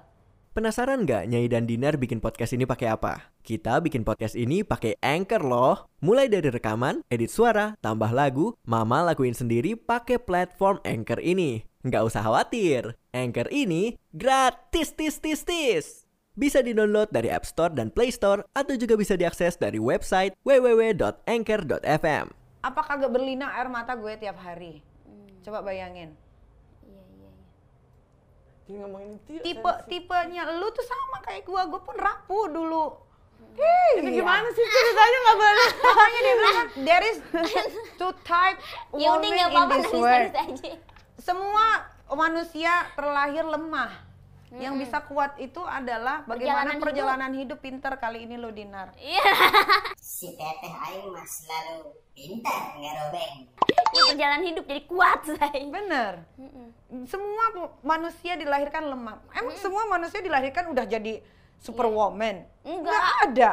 Penasaran 0.49 1.05
nggak 1.05 1.29
Nyai 1.29 1.45
dan 1.45 1.69
Dinar 1.69 2.01
bikin 2.01 2.17
podcast 2.17 2.57
ini 2.57 2.65
pakai 2.65 2.89
apa? 2.89 3.29
Kita 3.45 3.77
bikin 3.85 4.01
podcast 4.01 4.33
ini 4.33 4.65
pakai 4.65 4.97
Anchor 4.97 5.45
loh. 5.45 5.85
Mulai 6.01 6.25
dari 6.25 6.49
rekaman, 6.49 7.05
edit 7.05 7.29
suara, 7.29 7.77
tambah 7.85 8.09
lagu, 8.09 8.57
Mama 8.65 9.05
lakuin 9.05 9.37
sendiri 9.37 9.77
pakai 9.77 10.17
platform 10.17 10.81
Anchor 10.81 11.21
ini. 11.21 11.61
Nggak 11.85 12.01
usah 12.01 12.25
khawatir, 12.25 12.97
Anchor 13.13 13.45
ini 13.53 13.93
gratis 14.09 14.97
tis 14.97 15.21
tis 15.21 15.45
tis. 15.45 15.85
Bisa 16.33 16.65
di-download 16.65 17.13
dari 17.13 17.29
App 17.29 17.45
Store 17.45 17.69
dan 17.69 17.93
Play 17.93 18.09
Store 18.09 18.41
atau 18.57 18.73
juga 18.73 18.97
bisa 18.97 19.13
diakses 19.13 19.53
dari 19.53 19.77
website 19.77 20.33
www.anchor.fm. 20.41 22.25
apa 22.59 22.81
kagak 22.83 23.13
berlinang 23.13 23.53
air 23.55 23.71
mata 23.71 23.95
gue 23.95 24.17
tiap 24.19 24.35
hari 24.41 24.81
coba 25.45 25.63
bayangin. 25.63 26.13
Jadi 28.69 28.85
ngomongin 28.85 29.17
itu 29.17 29.29
yuk, 29.33 29.41
tipe 29.41 29.65
sensi. 29.65 29.87
tipenya 29.89 30.45
lu 30.61 30.69
tuh 30.69 30.85
sama 30.85 31.17
kayak 31.25 31.41
gue 31.41 31.61
gue 31.73 31.81
pun 31.81 31.95
rapuh 31.97 32.45
dulu. 32.53 32.85
Ini 33.97 34.13
gimana 34.13 34.45
sih? 34.53 34.61
ceritanya 34.61 35.17
nggak 35.25 35.37
boleh? 35.41 35.69
makanya 35.89 36.19
dia 36.21 36.35
bilang 36.37 36.67
there 36.85 37.05
is 37.09 37.17
two 37.97 38.13
type 38.21 38.61
Ya 38.93 39.17
udah 39.17 39.25
woman 39.25 39.33
in 39.33 39.45
apa-apa 39.49 39.73
this 39.73 39.89
nangis 39.89 39.97
world. 39.97 40.31
semua 41.17 41.65
manusia 42.13 42.71
terlahir 42.93 43.41
lemah 43.41 43.89
yang 44.51 44.73
bisa 44.75 44.97
kuat 45.01 45.37
itu 45.37 45.61
adalah 45.61 46.23
bagaimana 46.23 46.73
Perjalanan 46.73 46.81
perjalanan, 46.81 47.31
hidup. 47.35 47.59
pinter 47.59 47.93
kali 47.95 48.25
ini 48.25 48.33
lo 48.33 48.49
Dinar 48.49 48.89
Iya. 48.95 49.29
si 50.01 50.33
teteh 50.33 50.73
aing 50.73 51.05
mah 51.07 51.21
selalu 51.21 51.85
pintar 52.11 52.73
ngerobeng. 52.75 53.45
Ya 53.89 54.01
perjalanan 54.07 54.43
hidup 54.43 54.65
jadi 54.65 54.83
kuat 54.83 55.19
say. 55.23 55.61
bener 55.63 56.25
semua 57.05 57.45
pu- 57.51 57.73
manusia 57.81 58.33
dilahirkan 58.33 58.83
lemah 58.83 59.21
emang 59.31 59.53
semua 59.55 59.85
manusia 59.85 60.19
dilahirkan 60.19 60.65
udah 60.67 60.83
jadi 60.83 61.21
superwoman 61.59 62.49
Enggak. 62.61 62.89
nggak 62.89 63.05
ada 63.23 63.49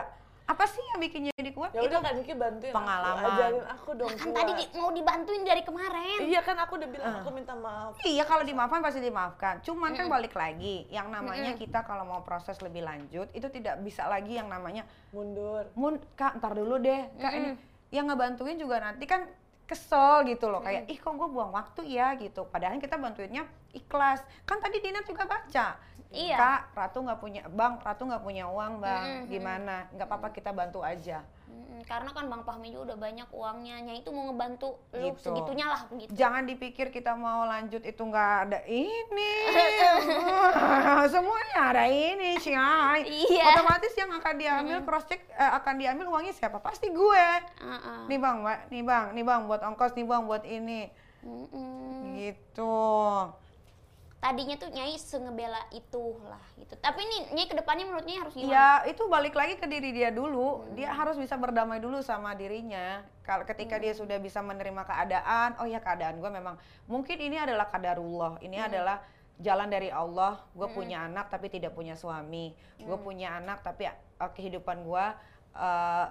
apa 0.47 0.65
sih 0.65 0.79
yang 0.87 1.01
bikin 1.01 1.21
jadi 1.29 1.51
kuat 1.51 1.71
Ya 1.71 1.83
itu 1.83 1.91
udah 1.91 2.01
kan 2.01 2.15
Niki 2.15 2.33
bantuin 2.33 2.71
pengalaman. 2.71 3.19
aku, 3.19 3.31
ajarin 3.35 3.65
aku 3.67 3.91
dong 3.93 4.11
Kan 4.13 4.19
kuat. 4.25 4.37
tadi 4.37 4.53
di- 4.55 4.71
mau 4.73 4.91
dibantuin 4.91 5.43
dari 5.43 5.63
kemarin. 5.63 6.19
Iya 6.23 6.41
kan 6.41 6.57
aku 6.57 6.73
udah 6.77 6.89
bilang 6.89 7.13
aku 7.17 7.29
minta 7.31 7.53
maaf. 7.53 7.93
Iya 8.01 8.23
kalau 8.23 8.43
dimaafkan 8.43 8.79
pasti 8.81 9.01
dimaafkan. 9.01 9.55
Cuman 9.61 9.91
kan 9.93 10.07
balik 10.07 10.33
lagi, 10.33 10.87
yang 10.89 11.11
namanya 11.11 11.51
kita 11.53 11.83
kalau 11.83 12.05
mau 12.05 12.23
proses 12.23 12.55
lebih 12.61 12.81
lanjut 12.81 13.27
itu 13.33 13.49
tidak 13.49 13.83
bisa 13.83 14.07
lagi 14.07 14.33
yang 14.33 14.47
namanya 14.47 14.87
Mundur. 15.11 15.67
mun 15.75 15.99
kak 16.15 16.39
ntar 16.39 16.53
dulu 16.53 16.79
deh 16.79 17.11
kak 17.17 17.33
ini 17.33 17.51
yang 17.89 18.07
ngebantuin 18.07 18.55
juga 18.55 18.79
nanti 18.79 19.03
kan 19.05 19.27
kesel 19.67 20.23
gitu 20.25 20.47
loh 20.47 20.63
kayak 20.63 20.87
ih 20.87 20.97
kok 20.97 21.11
gue 21.13 21.29
buang 21.29 21.51
waktu 21.51 21.91
ya? 21.91 22.15
gitu. 22.17 22.47
Padahal 22.47 22.79
kita 22.79 22.95
bantuinnya 22.97 23.45
ikhlas. 23.75 24.23
Kan 24.47 24.63
tadi 24.63 24.79
Dina 24.79 25.03
juga 25.03 25.27
baca 25.27 25.75
Iya. 26.15 26.39
kak 26.39 26.61
Ratu 26.73 27.03
nggak 27.03 27.19
punya 27.19 27.43
bang 27.51 27.83
Ratu 27.83 28.07
nggak 28.07 28.23
punya 28.23 28.47
uang 28.47 28.79
bang. 28.79 29.27
Gimana? 29.27 29.91
Nggak 29.91 30.07
apa-apa 30.07 30.29
kita 30.31 30.55
bantu 30.55 30.81
aja 30.87 31.27
Mm, 31.57 31.89
karena 31.89 32.11
kan 32.13 32.29
Bang 32.29 32.45
Fahmi 32.45 32.69
juga 32.69 32.93
udah 32.93 32.99
banyak 33.01 33.29
uangnya, 33.33 33.81
Nyai 33.81 34.05
itu 34.05 34.13
mau 34.13 34.29
ngebantu 34.29 34.77
lu 34.93 35.09
Gitu. 35.09 35.25
segitunya 35.25 35.65
lah 35.65 35.89
gitu. 35.89 36.13
Jangan 36.13 36.45
dipikir 36.45 36.93
kita 36.93 37.17
mau 37.17 37.49
lanjut 37.49 37.81
itu 37.81 38.03
nggak 38.05 38.33
ada 38.45 38.61
ini. 38.69 39.33
Semuanya 41.13 41.59
ada 41.73 41.85
ini, 41.89 42.37
Syai. 42.37 43.09
Iya. 43.09 43.57
Otomatis 43.57 43.93
yang 43.97 44.13
akan 44.13 44.35
diambil 44.37 44.79
cross 44.85 45.09
check 45.09 45.25
eh, 45.31 45.53
akan 45.57 45.75
diambil 45.81 46.07
uangnya 46.13 46.37
siapa? 46.37 46.61
Pasti 46.61 46.93
gue. 46.93 47.27
Heeh. 47.65 48.01
Nih 48.13 48.19
Bang, 48.21 48.45
nih 48.69 48.85
Bang, 48.85 49.17
nih 49.17 49.25
Bang 49.25 49.49
buat 49.49 49.65
ongkos, 49.65 49.97
nih 49.97 50.05
Bang 50.05 50.29
buat 50.29 50.45
ini. 50.45 50.93
Mm-mm. 51.25 52.21
Gitu. 52.21 52.77
Tadinya 54.27 54.59
tuh 54.59 54.75
Nyai 54.75 54.99
sengebela 54.99 55.63
itu 55.71 56.19
lah 56.27 56.43
gitu. 56.59 56.75
Tapi 56.83 56.99
nih 56.99 57.21
Nyai 57.31 57.47
ke 57.47 57.55
depannya 57.55 57.87
menurut 57.87 58.03
Nyai 58.03 58.19
harus 58.27 58.35
gimana? 58.35 58.51
Ya 58.51 58.69
itu 58.91 59.07
balik 59.07 59.39
lagi 59.39 59.55
ke 59.55 59.71
diri 59.71 59.95
dia 59.95 60.11
dulu. 60.11 60.67
Dia 60.75 60.91
harus 60.91 61.15
bisa 61.15 61.39
berdamai 61.39 61.79
dulu 61.79 62.03
sama 62.03 62.35
dirinya. 62.35 63.07
Kalau 63.23 63.47
ketika 63.47 63.79
dia 63.79 63.95
sudah 63.95 64.19
bisa 64.19 64.43
menerima 64.43 64.83
keadaan, 64.83 65.55
oh 65.63 65.67
ya 65.71 65.79
keadaan 65.79 66.19
gue 66.19 66.27
memang 66.27 66.59
mungkin 66.91 67.23
ini 67.23 67.39
adalah 67.39 67.71
kadarullah. 67.71 68.43
Ini 68.43 68.67
adalah 68.67 68.99
jalan 69.39 69.71
dari 69.71 69.95
Allah. 69.95 70.43
Gue 70.59 70.75
punya 70.75 71.07
anak 71.07 71.31
tapi 71.31 71.47
tidak 71.47 71.79
punya 71.79 71.95
suami. 71.95 72.51
Gue 72.83 72.99
punya 72.99 73.39
anak 73.39 73.63
tapi 73.63 73.87
uh, 73.87 74.31
kehidupan 74.35 74.83
gue 74.83 75.05
uh, 75.55 76.07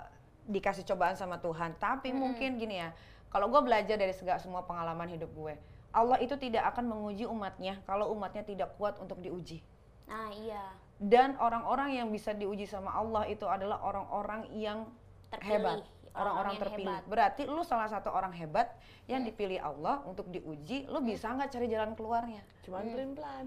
dikasih 0.48 0.88
cobaan 0.88 1.20
sama 1.20 1.44
Tuhan. 1.44 1.76
Tapi 1.84 2.16
mungkin 2.16 2.56
gini 2.56 2.80
ya, 2.80 2.96
kalau 3.28 3.52
gue 3.52 3.60
belajar 3.60 4.00
dari 4.00 4.16
segala 4.16 4.40
semua 4.40 4.64
pengalaman 4.64 5.12
hidup 5.12 5.28
gue, 5.36 5.60
Allah 5.96 6.20
itu 6.20 6.36
tidak 6.36 6.76
akan 6.76 6.92
menguji 6.92 7.24
umatnya 7.24 7.80
kalau 7.88 8.12
umatnya 8.12 8.44
tidak 8.44 8.76
kuat 8.76 9.00
untuk 9.00 9.24
diuji. 9.24 9.64
Nah 10.06 10.30
iya, 10.36 10.76
Dan 10.96 11.40
orang-orang 11.40 11.96
yang 11.96 12.08
bisa 12.12 12.36
diuji 12.36 12.68
sama 12.68 12.92
Allah 12.92 13.26
itu 13.28 13.48
adalah 13.48 13.80
orang-orang 13.82 14.48
yang 14.56 14.88
terpilih. 15.32 15.52
hebat, 15.56 15.80
orang-orang 16.16 16.54
terpilih. 16.56 16.88
hebat. 16.88 17.02
Hmm. 17.04 17.12
Berarti 17.12 17.42
lu 17.48 17.62
salah 17.64 17.88
satu 17.92 18.12
orang 18.12 18.32
hebat 18.36 18.76
yang 19.08 19.24
dipilih 19.24 19.60
Allah 19.60 20.04
untuk 20.08 20.28
diuji, 20.32 20.88
lu 20.88 21.00
bisa 21.04 21.32
nggak 21.32 21.52
cari 21.52 21.68
jalan 21.68 21.92
keluarnya? 21.96 22.44
Cuman 22.64 22.86
pelin-pelan. 22.92 23.46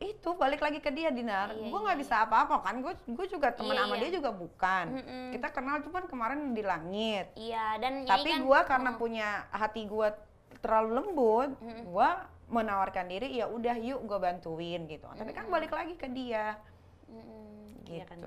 Itu 0.00 0.32
balik 0.32 0.64
lagi 0.64 0.80
ke 0.80 0.88
dia 0.88 1.12
Dinar. 1.12 1.52
Iya, 1.52 1.68
gue 1.68 1.80
nggak 1.84 1.98
iya, 2.00 2.04
bisa 2.08 2.14
apa-apa 2.24 2.64
kan, 2.64 2.80
gue 2.80 2.96
gue 3.04 3.26
juga 3.28 3.52
teman 3.52 3.76
Iya, 3.76 3.84
sama 3.84 3.94
iya. 3.96 4.00
dia 4.00 4.10
juga 4.16 4.30
bukan. 4.32 4.84
Mm-mm. 4.96 5.24
Kita 5.36 5.48
kenal 5.52 5.76
cuman 5.84 6.04
kemarin 6.08 6.40
di 6.56 6.62
langit. 6.64 7.26
Iya, 7.36 7.76
dan 7.76 8.08
Tapi 8.08 8.30
kan, 8.32 8.40
gue 8.40 8.58
karena 8.64 8.90
punya 8.96 9.28
hati 9.52 9.84
gue 9.84 10.08
terlalu 10.58 10.90
lembut, 10.98 11.50
gue 11.62 12.10
menawarkan 12.50 13.06
diri 13.06 13.38
ya 13.38 13.46
udah 13.46 13.78
yuk 13.78 14.02
gue 14.02 14.18
bantuin 14.18 14.82
gitu. 14.90 15.06
Tapi 15.06 15.30
kan 15.30 15.46
balik 15.46 15.70
lagi 15.70 15.94
ke 15.94 16.10
dia. 16.10 16.58
mm-mm, 17.06 17.86
Gitu. 17.86 17.94
Iya 17.94 18.04
kan. 18.10 18.18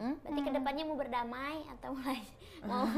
Hmm? 0.00 0.16
Berarti 0.24 0.40
ke 0.48 0.52
depannya 0.56 0.84
mau 0.88 0.96
berdamai 0.96 1.60
atau 1.76 1.92
mulai 1.92 2.24
mau 2.68 2.88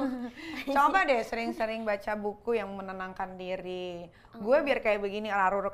Coba 0.71 1.03
deh 1.03 1.19
sering-sering 1.27 1.83
baca 1.83 2.15
buku 2.15 2.55
yang 2.55 2.71
menenangkan 2.79 3.35
diri. 3.35 4.07
Gue 4.39 4.63
biar 4.63 4.79
kayak 4.79 5.03
begini 5.03 5.27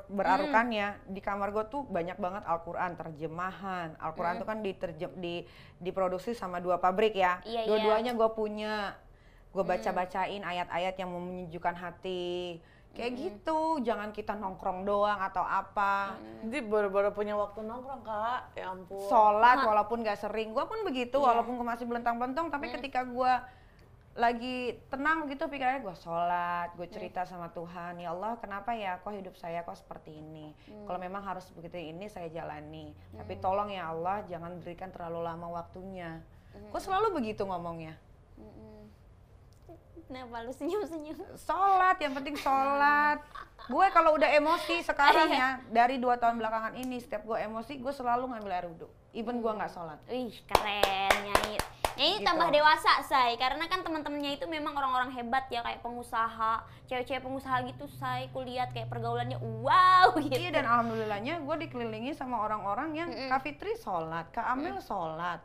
berarukannya 0.09 1.05
di 1.05 1.21
kamar 1.21 1.53
gue 1.53 1.65
tuh 1.69 1.85
banyak 1.85 2.17
banget 2.17 2.43
Al-Qur'an 2.49 2.97
terjemahan. 2.97 3.93
Al-Qur'an 4.01 4.41
tuh 4.41 4.49
kan 4.49 4.65
diterjem 4.65 5.13
di 5.21 5.45
diproduksi 5.77 6.33
sama 6.33 6.57
dua 6.57 6.81
pabrik 6.81 7.13
ya. 7.13 7.45
Iya, 7.45 7.61
iya. 7.61 7.69
Dua-duanya 7.69 8.11
gue 8.17 8.29
punya. 8.33 8.97
Gue 9.49 9.63
baca-bacain 9.65 10.45
ayat-ayat 10.45 10.95
yang 11.01 11.09
menyejukkan 11.09 11.73
hati. 11.73 12.61
Kayak 12.89 13.13
gitu, 13.21 13.81
jangan 13.85 14.09
kita 14.09 14.33
nongkrong 14.33 14.81
doang 14.85 15.21
atau 15.21 15.45
apa. 15.45 16.17
Jadi 16.41 16.65
baru-baru 16.65 17.13
punya 17.13 17.37
waktu 17.37 17.61
nongkrong 17.61 18.01
kak, 18.01 18.57
ya 18.57 18.73
ampun. 18.73 18.97
sholat 19.07 19.61
walaupun 19.61 20.01
gak 20.01 20.17
sering. 20.17 20.53
Gue 20.53 20.65
pun 20.65 20.81
begitu 20.81 21.21
walaupun 21.21 21.57
gue 21.57 21.67
masih 21.67 21.85
belentang-belentong 21.85 22.49
tapi 22.49 22.73
ketika 22.73 23.05
gue 23.05 23.33
lagi 24.19 24.75
tenang 24.91 25.31
gitu 25.31 25.47
pikirannya 25.47 25.79
gue 25.79 25.95
sholat 25.95 26.75
gue 26.75 26.91
cerita 26.91 27.23
sama 27.23 27.55
Tuhan 27.55 28.03
ya 28.03 28.11
Allah 28.11 28.35
kenapa 28.41 28.75
ya 28.75 28.99
kok 28.99 29.15
hidup 29.15 29.37
saya 29.37 29.63
kok 29.63 29.79
seperti 29.79 30.17
ini? 30.19 30.51
Kalau 30.83 30.99
memang 30.99 31.23
harus 31.23 31.47
begitu 31.55 31.77
ini 31.77 32.09
saya 32.09 32.27
jalani. 32.27 32.91
Tapi 33.15 33.37
tolong 33.39 33.69
ya 33.71 33.93
Allah 33.93 34.25
jangan 34.27 34.59
berikan 34.59 34.91
terlalu 34.91 35.23
lama 35.23 35.47
waktunya. 35.61 36.19
Gue 36.51 36.81
selalu 36.81 37.21
begitu 37.21 37.45
ngomongnya 37.47 37.95
Kenapa 40.07 40.45
lu 40.45 40.51
senyum-senyum? 40.53 41.17
sholat 41.35 41.97
yang 41.99 42.13
penting 42.15 42.35
sholat 42.37 43.19
gue 43.69 43.85
kalau 43.91 44.15
udah 44.15 44.29
emosi 44.33 44.81
sekarang 44.81 45.29
ya 45.29 45.59
dari 45.69 45.99
dua 45.99 46.15
tahun 46.17 46.39
belakangan 46.39 46.73
ini 46.79 46.97
setiap 46.97 47.27
gue 47.27 47.37
emosi 47.37 47.77
gue 47.77 47.93
selalu 47.93 48.31
ngambil 48.31 48.51
air 48.55 48.65
wudhu 48.65 48.87
even 49.13 49.43
gue 49.43 49.51
nggak 49.51 49.69
sholat 49.69 49.99
Wih, 50.09 50.33
keren 50.47 51.13
Nyai. 51.27 51.57
Nyai 51.99 52.15
Gitu. 52.15 52.23
tambah 52.23 52.47
dewasa, 52.47 53.03
Say. 53.03 53.35
Karena 53.35 53.67
kan 53.67 53.83
teman-temannya 53.83 54.39
itu 54.39 54.47
memang 54.47 54.71
orang-orang 54.71 55.11
hebat 55.11 55.51
ya, 55.51 55.59
kayak 55.59 55.83
pengusaha, 55.83 56.63
cewek-cewek 56.87 57.19
pengusaha 57.19 57.59
gitu, 57.67 57.91
Say. 57.91 58.31
Kulihat 58.31 58.71
kayak 58.71 58.87
pergaulannya 58.87 59.35
wow 59.35 60.15
gitu. 60.15 60.31
Iya 60.31 60.55
dan 60.55 60.63
alhamdulillahnya 60.63 61.43
gue 61.43 61.55
dikelilingi 61.67 62.15
sama 62.15 62.39
orang-orang 62.39 62.95
yang 62.95 63.09
Kak 63.11 63.43
Fitri 63.43 63.75
sholat, 63.75 64.31
Kak 64.31 64.47
Amel 64.47 64.79
sholat, 64.79 65.43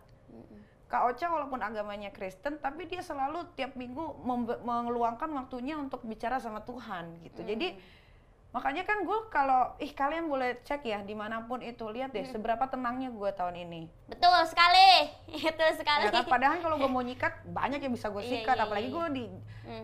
Kak 0.95 1.11
Ocha 1.11 1.27
walaupun 1.27 1.59
agamanya 1.59 2.15
Kristen 2.15 2.63
tapi 2.63 2.87
dia 2.87 3.03
selalu 3.03 3.43
tiap 3.59 3.75
minggu 3.75 4.15
mengeluangkan 4.63 5.27
waktunya 5.35 5.75
untuk 5.75 6.07
bicara 6.07 6.39
sama 6.39 6.63
Tuhan 6.63 7.19
gitu. 7.27 7.43
Jadi 7.43 7.75
makanya 8.55 8.87
kan 8.87 9.03
gue 9.03 9.19
kalau 9.35 9.75
ih 9.83 9.91
kalian 9.91 10.31
boleh 10.31 10.63
cek 10.63 10.87
ya 10.87 11.03
di 11.03 11.19
mana 11.19 11.43
pun 11.51 11.59
itu 11.59 11.83
lihat 11.91 12.15
deh 12.15 12.23
seberapa 12.23 12.63
tenangnya 12.71 13.11
gue 13.11 13.31
tahun 13.35 13.67
ini. 13.67 13.91
Betul 14.07 14.39
sekali. 14.47 15.11
Betul 15.51 15.71
sekali. 15.75 16.07
Ya 16.07 16.15
kan? 16.15 16.31
Padahal 16.31 16.63
kalau 16.63 16.79
gue 16.79 16.87
mau 16.87 17.03
nyikat 17.03 17.43
banyak 17.43 17.83
yang 17.83 17.91
bisa 17.91 18.15
gue 18.15 18.23
Iya, 18.23 18.47
sikat, 18.47 18.55
iya, 18.55 18.63
apalagi 18.63 18.87
iya. 18.87 18.95
gue 18.95 19.07
di, 19.19 19.25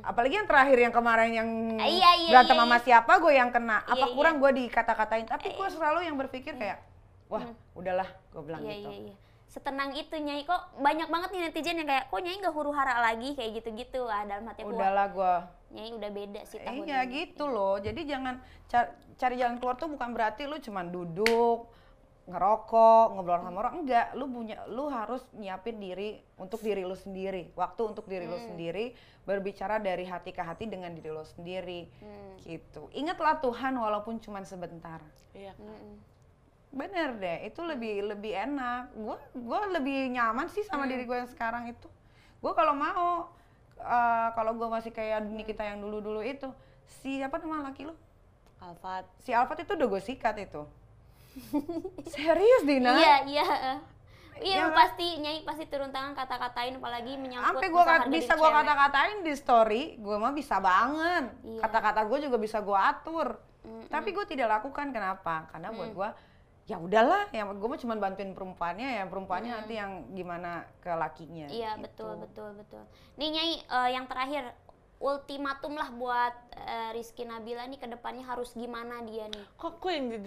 apalagi 0.06 0.34
yang 0.38 0.46
terakhir 0.46 0.78
yang 0.78 0.94
kemarin 0.94 1.30
yang 1.34 1.48
Ah, 1.82 1.90
iya, 1.90 2.10
iya, 2.22 2.30
berantem 2.30 2.54
iya, 2.54 2.62
sama 2.62 2.76
siapa 2.78 3.12
gue 3.18 3.32
yang 3.34 3.50
kena, 3.50 3.82
apa 3.82 4.06
kurang 4.14 4.38
gue 4.38 4.50
dikata-katain, 4.62 5.26
tapi 5.26 5.58
gue 5.58 5.68
selalu 5.74 6.06
yang 6.06 6.14
berpikir 6.14 6.54
kayak, 6.54 6.78
wah 7.26 7.42
udahlah, 7.74 8.06
gue 8.30 8.42
bilang 8.46 8.62
Iya, 8.62 8.86
gitu. 8.86 9.10
Iya, 9.50 9.52
iya. 9.52 9.58
Setenang 9.58 9.90
itu 9.98 10.14
Nyai 10.14 10.46
kok 10.46 10.62
banyak 10.78 11.08
banget 11.10 11.28
nih 11.34 11.40
netizen 11.50 11.82
yang 11.82 11.90
kayak 11.90 12.06
kok 12.06 12.20
Nyai 12.22 12.38
nggak 12.38 12.54
huru 12.54 12.70
hara 12.70 13.02
lagi 13.02 13.34
kayak 13.34 13.50
gitu-gitu 13.58 14.06
ah 14.06 14.22
dalam 14.22 14.46
hati 14.46 14.62
aku. 14.62 14.70
Udahlah 14.78 15.06
gue, 15.10 15.34
Nyai 15.74 15.90
udah 15.90 16.10
beda 16.14 16.40
sih 16.46 16.62
tahun 16.62 16.86
iya 16.86 17.02
ini. 17.02 17.26
gitu 17.26 17.44
loh. 17.50 17.82
Jadi 17.82 18.00
jangan 18.06 18.38
ca- 18.70 18.94
cari 19.18 19.34
jalan 19.36 19.58
keluar 19.58 19.74
tuh 19.74 19.90
bukan 19.90 20.14
berarti 20.14 20.46
lu 20.46 20.62
cuman 20.62 20.86
duduk 20.88 21.66
ngerokok, 22.30 23.06
ngobrol 23.10 23.42
sama 23.42 23.58
orang 23.58 23.82
enggak, 23.82 24.14
lu 24.14 24.30
punya 24.30 24.62
lu 24.70 24.86
harus 24.86 25.18
nyiapin 25.34 25.82
diri 25.82 26.22
untuk 26.38 26.62
diri 26.62 26.86
lu 26.86 26.94
sendiri, 26.94 27.50
waktu 27.58 27.82
untuk 27.82 28.06
diri 28.06 28.22
lu 28.22 28.38
sendiri, 28.38 28.94
berbicara 29.26 29.82
dari 29.82 30.06
hati 30.06 30.30
ke 30.30 30.38
hati 30.38 30.70
dengan 30.70 30.94
diri 30.94 31.10
lu 31.10 31.26
sendiri. 31.26 31.90
Gitu. 32.46 32.86
Ingatlah 32.94 33.42
Tuhan 33.42 33.74
walaupun 33.74 34.22
cuman 34.22 34.46
sebentar. 34.46 35.02
Iya 35.34 35.58
kak. 35.58 35.82
Bener 36.70 37.18
deh, 37.18 37.38
itu 37.50 37.60
lebih 37.66 38.14
lebih 38.14 38.32
enak. 38.34 38.94
Gue 38.94 39.18
gua 39.34 39.66
lebih 39.66 40.14
nyaman 40.14 40.46
sih 40.54 40.62
sama 40.62 40.86
diri 40.86 41.02
gue 41.02 41.16
yang 41.18 41.30
sekarang 41.30 41.66
itu. 41.66 41.90
Gue 42.38 42.52
kalau 42.54 42.78
mau, 42.78 43.34
eh, 43.82 44.28
kalau 44.38 44.54
gue 44.54 44.68
masih 44.70 44.94
kayak 44.94 45.26
Nikita 45.26 45.66
yang 45.66 45.82
dulu-dulu 45.82 46.22
itu, 46.22 46.46
siapa 47.02 47.42
nama 47.42 47.68
laki 47.68 47.90
lu? 47.90 47.94
Alfat. 48.62 49.04
Si 49.18 49.34
Alfat 49.34 49.66
itu 49.66 49.74
udah 49.74 49.88
gue 49.90 50.02
sikat 50.02 50.36
itu. 50.38 50.62
Serius 52.14 52.62
Dina? 52.62 52.94
Iya, 52.94 53.16
iya. 53.26 53.48
Iya, 54.40 54.72
kan? 54.72 54.72
pasti 54.72 55.20
Nyai 55.20 55.44
pasti 55.44 55.68
turun 55.68 55.92
tangan 55.92 56.16
kata-katain 56.16 56.80
apalagi 56.80 57.12
menyangkut 57.20 57.60
Sampai 57.60 57.68
gue 57.68 57.76
masalah 57.76 58.00
harga 58.00 58.08
bisa 58.08 58.32
gue 58.32 58.50
kata-katain 58.50 59.18
di 59.20 59.34
story, 59.36 59.82
gue 60.00 60.16
mah 60.16 60.32
bisa 60.32 60.56
banget. 60.62 61.24
Iya. 61.44 61.60
Kata-kata 61.60 62.00
gue 62.08 62.18
juga 62.24 62.36
bisa 62.40 62.58
gue 62.64 62.78
atur. 62.78 63.28
Tapi 63.92 64.08
gue 64.16 64.24
tidak 64.24 64.48
lakukan 64.48 64.88
kenapa? 64.94 65.50
Karena 65.52 65.68
buat 65.74 65.92
gue 65.92 66.08
ya 66.70 66.78
udahlah, 66.78 67.26
yang 67.34 67.50
gue 67.58 67.66
mah 67.66 67.80
cuma 67.82 67.98
bantuin 67.98 68.30
perempuannya 68.30 69.02
ya 69.02 69.04
perempuannya 69.10 69.50
nanti 69.58 69.74
yang 69.74 70.06
gimana 70.14 70.62
ke 70.78 70.94
lakinya. 70.94 71.50
Iya, 71.50 71.74
gitu. 71.74 71.82
betul, 71.82 72.12
betul, 72.22 72.48
betul. 72.62 72.82
Nih 73.18 73.28
Nyai, 73.34 73.52
eh, 73.66 73.88
yang 73.98 74.06
terakhir 74.06 74.54
ultimatum 75.02 75.74
lah 75.74 75.90
buat 75.90 76.34
eh, 76.54 76.94
Rizky 76.94 77.26
Nabila 77.26 77.66
nih 77.66 77.80
ke 77.82 77.90
depannya 77.90 78.22
harus 78.22 78.54
gimana 78.54 79.02
dia 79.02 79.26
nih? 79.26 79.42
Kok 79.58 79.82
gue 79.82 79.92
yang 79.98 80.06
di 80.14 80.18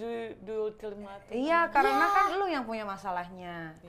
du 0.43 0.67
ultimatum? 0.67 1.31
Iya, 1.31 1.71
karena 1.71 2.05
kan 2.11 2.25
lu 2.35 2.45
yang 2.51 2.67
punya 2.67 2.83
masalahnya. 2.83 3.79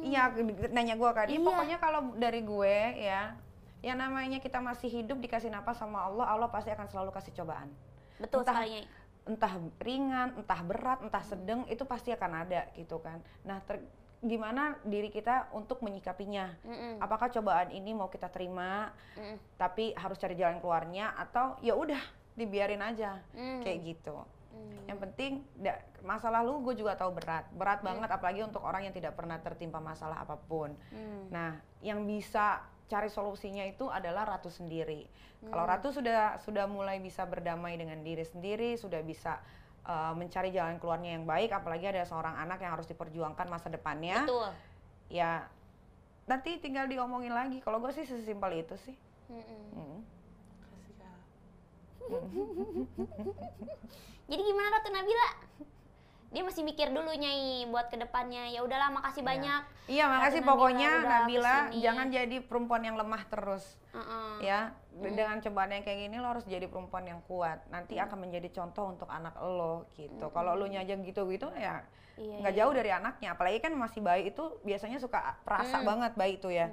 Iya, 0.00 0.32
nanya 0.72 0.96
gue 0.96 1.10
kan. 1.12 1.28
Iya, 1.28 1.44
pokoknya 1.44 1.76
kalau 1.76 2.16
dari 2.16 2.40
gue 2.40 2.76
ya, 3.04 3.36
yang 3.84 4.00
namanya 4.00 4.40
kita 4.40 4.64
masih 4.64 4.88
hidup 4.88 5.20
dikasih 5.20 5.52
napas 5.52 5.76
sama 5.76 6.08
Allah, 6.08 6.24
Allah 6.24 6.48
pasti 6.48 6.72
akan 6.72 6.88
selalu 6.88 7.10
kasih 7.12 7.36
cobaan. 7.36 7.68
Betul 8.16 8.48
Entah- 8.48 8.56
sekali. 8.64 8.84
Entah 9.28 9.52
ringan, 9.80 10.36
entah 10.40 10.60
berat, 10.64 11.04
entah 11.04 11.20
sedang, 11.22 11.68
itu 11.68 11.84
pasti 11.84 12.10
akan 12.10 12.46
ada 12.46 12.66
gitu 12.72 12.98
kan. 12.98 13.20
Nah, 13.44 13.60
ter- 13.62 13.84
gimana 14.20 14.76
diri 14.84 15.08
kita 15.08 15.48
untuk 15.52 15.80
menyikapinya? 15.80 16.52
Mm-mm. 16.64 17.00
Apakah 17.00 17.32
cobaan 17.32 17.72
ini 17.72 17.96
mau 17.96 18.08
kita 18.08 18.28
terima, 18.28 18.92
Mm-mm. 19.16 19.36
tapi 19.56 19.92
harus 19.96 20.16
cari 20.20 20.36
jalan 20.36 20.60
keluarnya, 20.60 21.16
atau 21.16 21.56
ya 21.60 21.76
udah 21.76 22.00
dibiarin 22.36 22.80
aja 22.80 23.20
Mm. 23.36 23.60
kayak 23.60 23.78
gitu. 23.84 24.16
Yang 24.90 24.98
penting 25.06 25.32
da- 25.54 25.82
masa 26.02 26.32
lalu 26.32 26.66
gue 26.66 26.82
juga 26.82 26.98
tahu 26.98 27.14
berat, 27.14 27.46
berat 27.54 27.80
banget 27.84 28.10
apalagi 28.10 28.42
untuk 28.42 28.64
orang 28.66 28.88
yang 28.88 28.94
tidak 28.96 29.14
pernah 29.14 29.38
tertimpa 29.38 29.78
masalah 29.78 30.18
apa 30.22 30.34
pun. 30.34 30.74
Hmm. 30.90 31.30
Nah, 31.30 31.62
yang 31.84 32.02
bisa 32.08 32.64
cari 32.90 33.06
solusinya 33.06 33.62
itu 33.62 33.86
adalah 33.86 34.26
Ratu 34.26 34.50
sendiri. 34.50 35.06
Kalau 35.46 35.64
Ratu 35.64 35.94
sudah 35.94 36.42
sudah 36.42 36.66
mulai 36.66 36.98
bisa 36.98 37.22
berdamai 37.24 37.78
dengan 37.78 38.02
diri 38.02 38.26
sendiri, 38.26 38.74
sudah 38.74 39.00
bisa 39.00 39.38
uh, 39.86 40.12
mencari 40.12 40.50
jalan 40.50 40.76
keluarnya 40.82 41.16
yang 41.16 41.24
baik, 41.24 41.54
apalagi 41.54 41.86
ada 41.86 42.02
seorang 42.04 42.34
anak 42.36 42.58
yang 42.60 42.74
harus 42.74 42.90
diperjuangkan 42.90 43.46
masa 43.46 43.70
depannya. 43.70 44.26
Betul. 44.26 44.50
Ya, 45.08 45.46
nanti 46.26 46.58
tinggal 46.58 46.90
diomongin 46.90 47.32
lagi. 47.32 47.62
Kalau 47.62 47.78
gue 47.78 47.94
sih 47.94 48.04
sesimpel 48.04 48.66
itu 48.66 48.74
sih. 48.82 48.98
Mm-mm. 49.30 49.62
Hmm. 49.78 49.98
Jadi 54.26 54.42
gimana 54.42 54.68
Ratu 54.70 54.90
Nabila? 54.90 55.28
Dia 56.30 56.46
masih 56.46 56.62
mikir 56.62 56.86
dulu 56.88 57.10
Nyai 57.10 57.66
buat 57.66 57.90
ke 57.90 57.98
depannya. 57.98 58.46
Ya 58.48 58.62
udahlah 58.62 58.86
makasih 58.88 59.26
banyak. 59.26 59.66
Iya, 59.86 60.06
makasih 60.06 60.38
Ratu 60.38 60.46
Nabila 60.46 60.54
pokoknya 60.54 60.88
udah 60.92 61.10
Nabila 61.20 61.42
ke 61.42 61.58
sini. 61.66 61.82
jangan 61.82 62.06
jadi 62.08 62.36
perempuan 62.40 62.82
yang 62.82 62.96
lemah 62.96 63.22
terus. 63.26 63.64
Heeh. 63.90 64.30
ya 64.40 64.70
dengan 64.94 65.42
cobaan 65.42 65.68
yang 65.68 65.82
kayak 65.82 65.98
gini 66.00 66.16
lo 66.16 66.30
harus 66.30 66.46
jadi 66.46 66.62
perempuan 66.64 67.02
yang 67.04 67.18
kuat 67.26 67.58
nanti 67.68 67.98
Mm. 67.98 68.06
akan 68.06 68.18
menjadi 68.22 68.48
contoh 68.54 68.86
untuk 68.88 69.10
anak 69.10 69.34
lo 69.36 69.90
gitu 69.92 70.30
kalau 70.30 70.54
lo 70.54 70.64
aja 70.64 70.94
gitu-gitu 70.94 71.50
ya 71.52 71.82
Iya, 72.14 72.36
nggak 72.38 72.54
jauh 72.54 72.70
dari 72.72 72.88
anaknya 72.88 73.34
apalagi 73.34 73.58
kan 73.58 73.74
masih 73.74 73.98
bayi 73.98 74.30
itu 74.30 74.40
biasanya 74.62 74.96
suka 74.96 75.42
perasa 75.42 75.82
Mm. 75.82 75.86
banget 75.86 76.12
bayi 76.14 76.38
itu 76.38 76.48
ya 76.48 76.70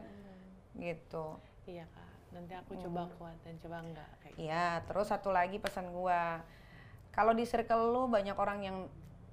gitu 0.76 1.42
Iya 1.66 1.90
kak. 1.90 2.08
Nanti 2.30 2.54
aku 2.54 2.76
coba 2.78 3.08
kuat 3.16 3.38
dan 3.42 3.56
coba 3.58 3.78
enggak 3.80 4.10
kayak 4.20 4.34
gitu. 4.34 4.44
Iya 4.46 4.68
terus 4.84 5.08
satu 5.08 5.30
lagi 5.30 5.58
pesan 5.58 5.90
gua 5.90 6.42
kalau 7.12 7.32
di 7.32 7.44
circle 7.44 7.90
lo 7.90 8.06
banyak 8.06 8.34
orang 8.34 8.60
yang 8.62 8.78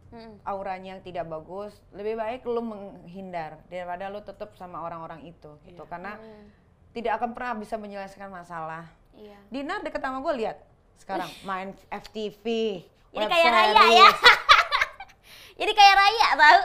Mm-mm. 0.08 0.38
auranya 0.42 0.94
yang 0.94 1.02
tidak 1.02 1.26
bagus 1.26 1.74
lebih 1.90 2.14
baik 2.14 2.42
lo 2.44 2.62
menghindar 2.62 3.58
daripada 3.66 4.06
lo 4.06 4.20
tetap 4.20 4.54
sama 4.54 4.78
orang-orang 4.80 5.20
itu 5.22 5.58
gitu 5.64 5.82
Iya. 5.82 5.90
karena 5.90 6.12
Mm. 6.16 6.44
tidak 6.92 7.12
akan 7.18 7.30
pernah 7.32 7.52
bisa 7.56 7.74
menyelesaikan 7.74 8.30
masalah 8.30 8.86
Iya. 9.12 9.38
Dinar 9.48 9.82
deket 9.82 9.98
sama 9.98 10.18
gue 10.20 10.34
lihat 10.38 10.58
sekarang 10.96 11.26
main 11.48 11.70
FTV. 11.88 12.46
Web 13.10 13.26
kayak 13.26 13.46
Raya 13.48 13.84
ya. 13.92 14.08
Jadi 15.54 15.70
kayak 15.70 15.94
Raya 15.94 16.28
tahu. 16.34 16.60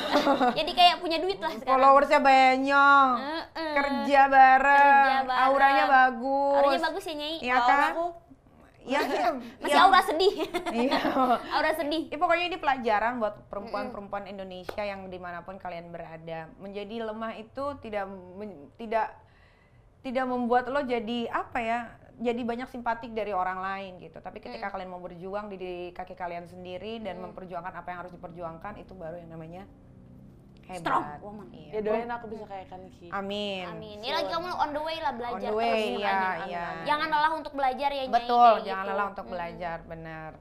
Jadi 0.58 0.72
kayak 0.72 0.94
punya 1.04 1.20
duit 1.20 1.36
lah 1.36 1.52
sekarang. 1.52 1.68
Followersnya 1.76 2.20
banyak, 2.24 3.12
Heeh. 3.20 3.72
kerja 3.76 4.20
bareng, 4.32 5.04
Kerja 5.04 5.20
bareng. 5.28 5.44
auranya 5.52 5.84
bagus. 5.84 6.56
Auranya 6.56 6.82
bagus 6.88 7.04
ya 7.04 7.14
Nyai. 7.14 7.36
Iya 7.44 7.54
Kalau 7.54 7.68
kan? 7.68 7.92
aku 7.92 8.06
Iya, 8.82 8.98
iya. 9.06 9.28
masih 9.62 9.78
iya. 9.78 9.84
aura 9.86 10.00
sedih. 10.02 10.34
Iya. 10.74 10.98
aura 11.54 11.72
sedih. 11.78 12.02
Ya, 12.10 12.16
pokoknya 12.18 12.44
ini 12.50 12.58
pelajaran 12.58 13.22
buat 13.22 13.34
perempuan-perempuan 13.46 14.26
Indonesia 14.26 14.82
yang 14.82 15.06
di 15.06 15.18
mana 15.22 15.46
pun 15.46 15.54
kalian 15.60 15.94
berada. 15.94 16.50
Menjadi 16.58 17.06
lemah 17.06 17.38
itu 17.38 17.64
tidak 17.78 18.10
tidak 18.80 19.14
tidak 20.02 20.24
membuat 20.26 20.66
lo 20.66 20.82
jadi 20.82 21.30
apa 21.30 21.58
ya? 21.62 21.80
Jadi 22.20 22.44
banyak 22.44 22.68
simpatik 22.68 23.16
dari 23.16 23.32
orang 23.32 23.58
lain 23.62 23.92
gitu. 24.02 24.20
Tapi 24.20 24.38
ketika 24.42 24.68
kalian 24.68 24.90
mau 24.92 25.00
berjuang 25.00 25.48
di, 25.48 25.56
di 25.56 25.74
kaki 25.96 26.12
kalian 26.12 26.44
sendiri 26.44 27.00
dan 27.00 27.18
memperjuangkan 27.24 27.72
apa 27.72 27.88
yang 27.88 27.98
harus 28.04 28.12
diperjuangkan 28.12 28.76
itu 28.78 28.92
baru 28.92 29.16
yang 29.16 29.32
namanya 29.32 29.64
hebat. 30.68 30.84
Strong 30.84 31.04
woman. 31.24 31.46
Iya. 31.50 31.70
Ya 31.72 31.80
doain 31.82 32.10
aku 32.10 32.26
bisa 32.30 32.44
kayak 32.46 32.66
Kanki. 32.70 33.06
Amin. 33.10 33.64
Amin. 33.66 33.96
Ini 34.00 34.10
lagi 34.12 34.28
kamu 34.30 34.48
on 34.54 34.70
the 34.70 34.82
way 34.82 34.96
lah 35.00 35.12
belajar 35.16 35.40
On 35.40 35.52
the 35.52 35.54
way, 35.56 35.72
terus 35.72 36.02
iya, 36.04 36.20
iya. 36.46 36.66
Jangan 36.86 37.08
lelah 37.10 37.32
untuk 37.34 37.52
belajar 37.56 37.90
ya 37.90 38.02
Nyai. 38.06 38.14
Betul, 38.14 38.52
jangan 38.66 38.84
gitu. 38.84 38.92
lelah 38.92 39.06
untuk 39.10 39.26
belajar, 39.26 39.76
benar. 39.88 40.32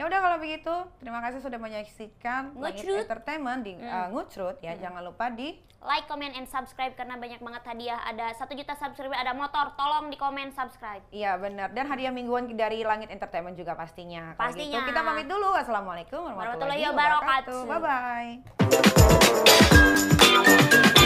Ya 0.00 0.08
udah 0.08 0.16
kalau 0.16 0.40
begitu, 0.40 0.72
terima 0.96 1.20
kasih 1.20 1.44
sudah 1.44 1.60
menyaksikan 1.60 2.56
Langit 2.56 2.88
Ngucrut. 2.88 3.04
Entertainment 3.04 3.60
di 3.60 3.76
uh, 3.76 4.08
Ngucrut 4.08 4.56
ya. 4.64 4.72
Jangan 4.80 5.04
lupa 5.04 5.28
di 5.28 5.60
Like, 5.80 6.08
comment, 6.08 6.32
and 6.36 6.44
subscribe 6.48 6.92
karena 6.96 7.20
banyak 7.20 7.40
banget 7.40 7.64
hadiah. 7.68 8.00
Ada 8.08 8.32
satu 8.36 8.52
juta 8.56 8.72
subscriber, 8.80 9.12
ada 9.12 9.36
motor. 9.36 9.76
Tolong 9.76 10.08
di 10.08 10.16
komen 10.16 10.56
subscribe. 10.56 11.04
Iya 11.12 11.36
benar 11.36 11.76
dan 11.76 11.84
hadiah 11.84 12.08
mingguan 12.16 12.48
dari 12.48 12.80
Langit 12.80 13.12
Entertainment 13.12 13.60
juga 13.60 13.76
pastinya. 13.76 14.32
Kalau 14.40 14.56
gitu, 14.56 14.72
Pastinya. 14.72 14.88
kita 14.88 15.00
pamit 15.04 15.28
dulu. 15.28 15.52
Wassalamualaikum 15.52 16.32
warahmatullahi 16.32 16.80
Warahmatullahi 16.80 17.60
wabarakatuh. 17.68 17.68
wabarakatuh. 17.68 18.40
Bye 18.40 18.40
bye. 20.96 20.99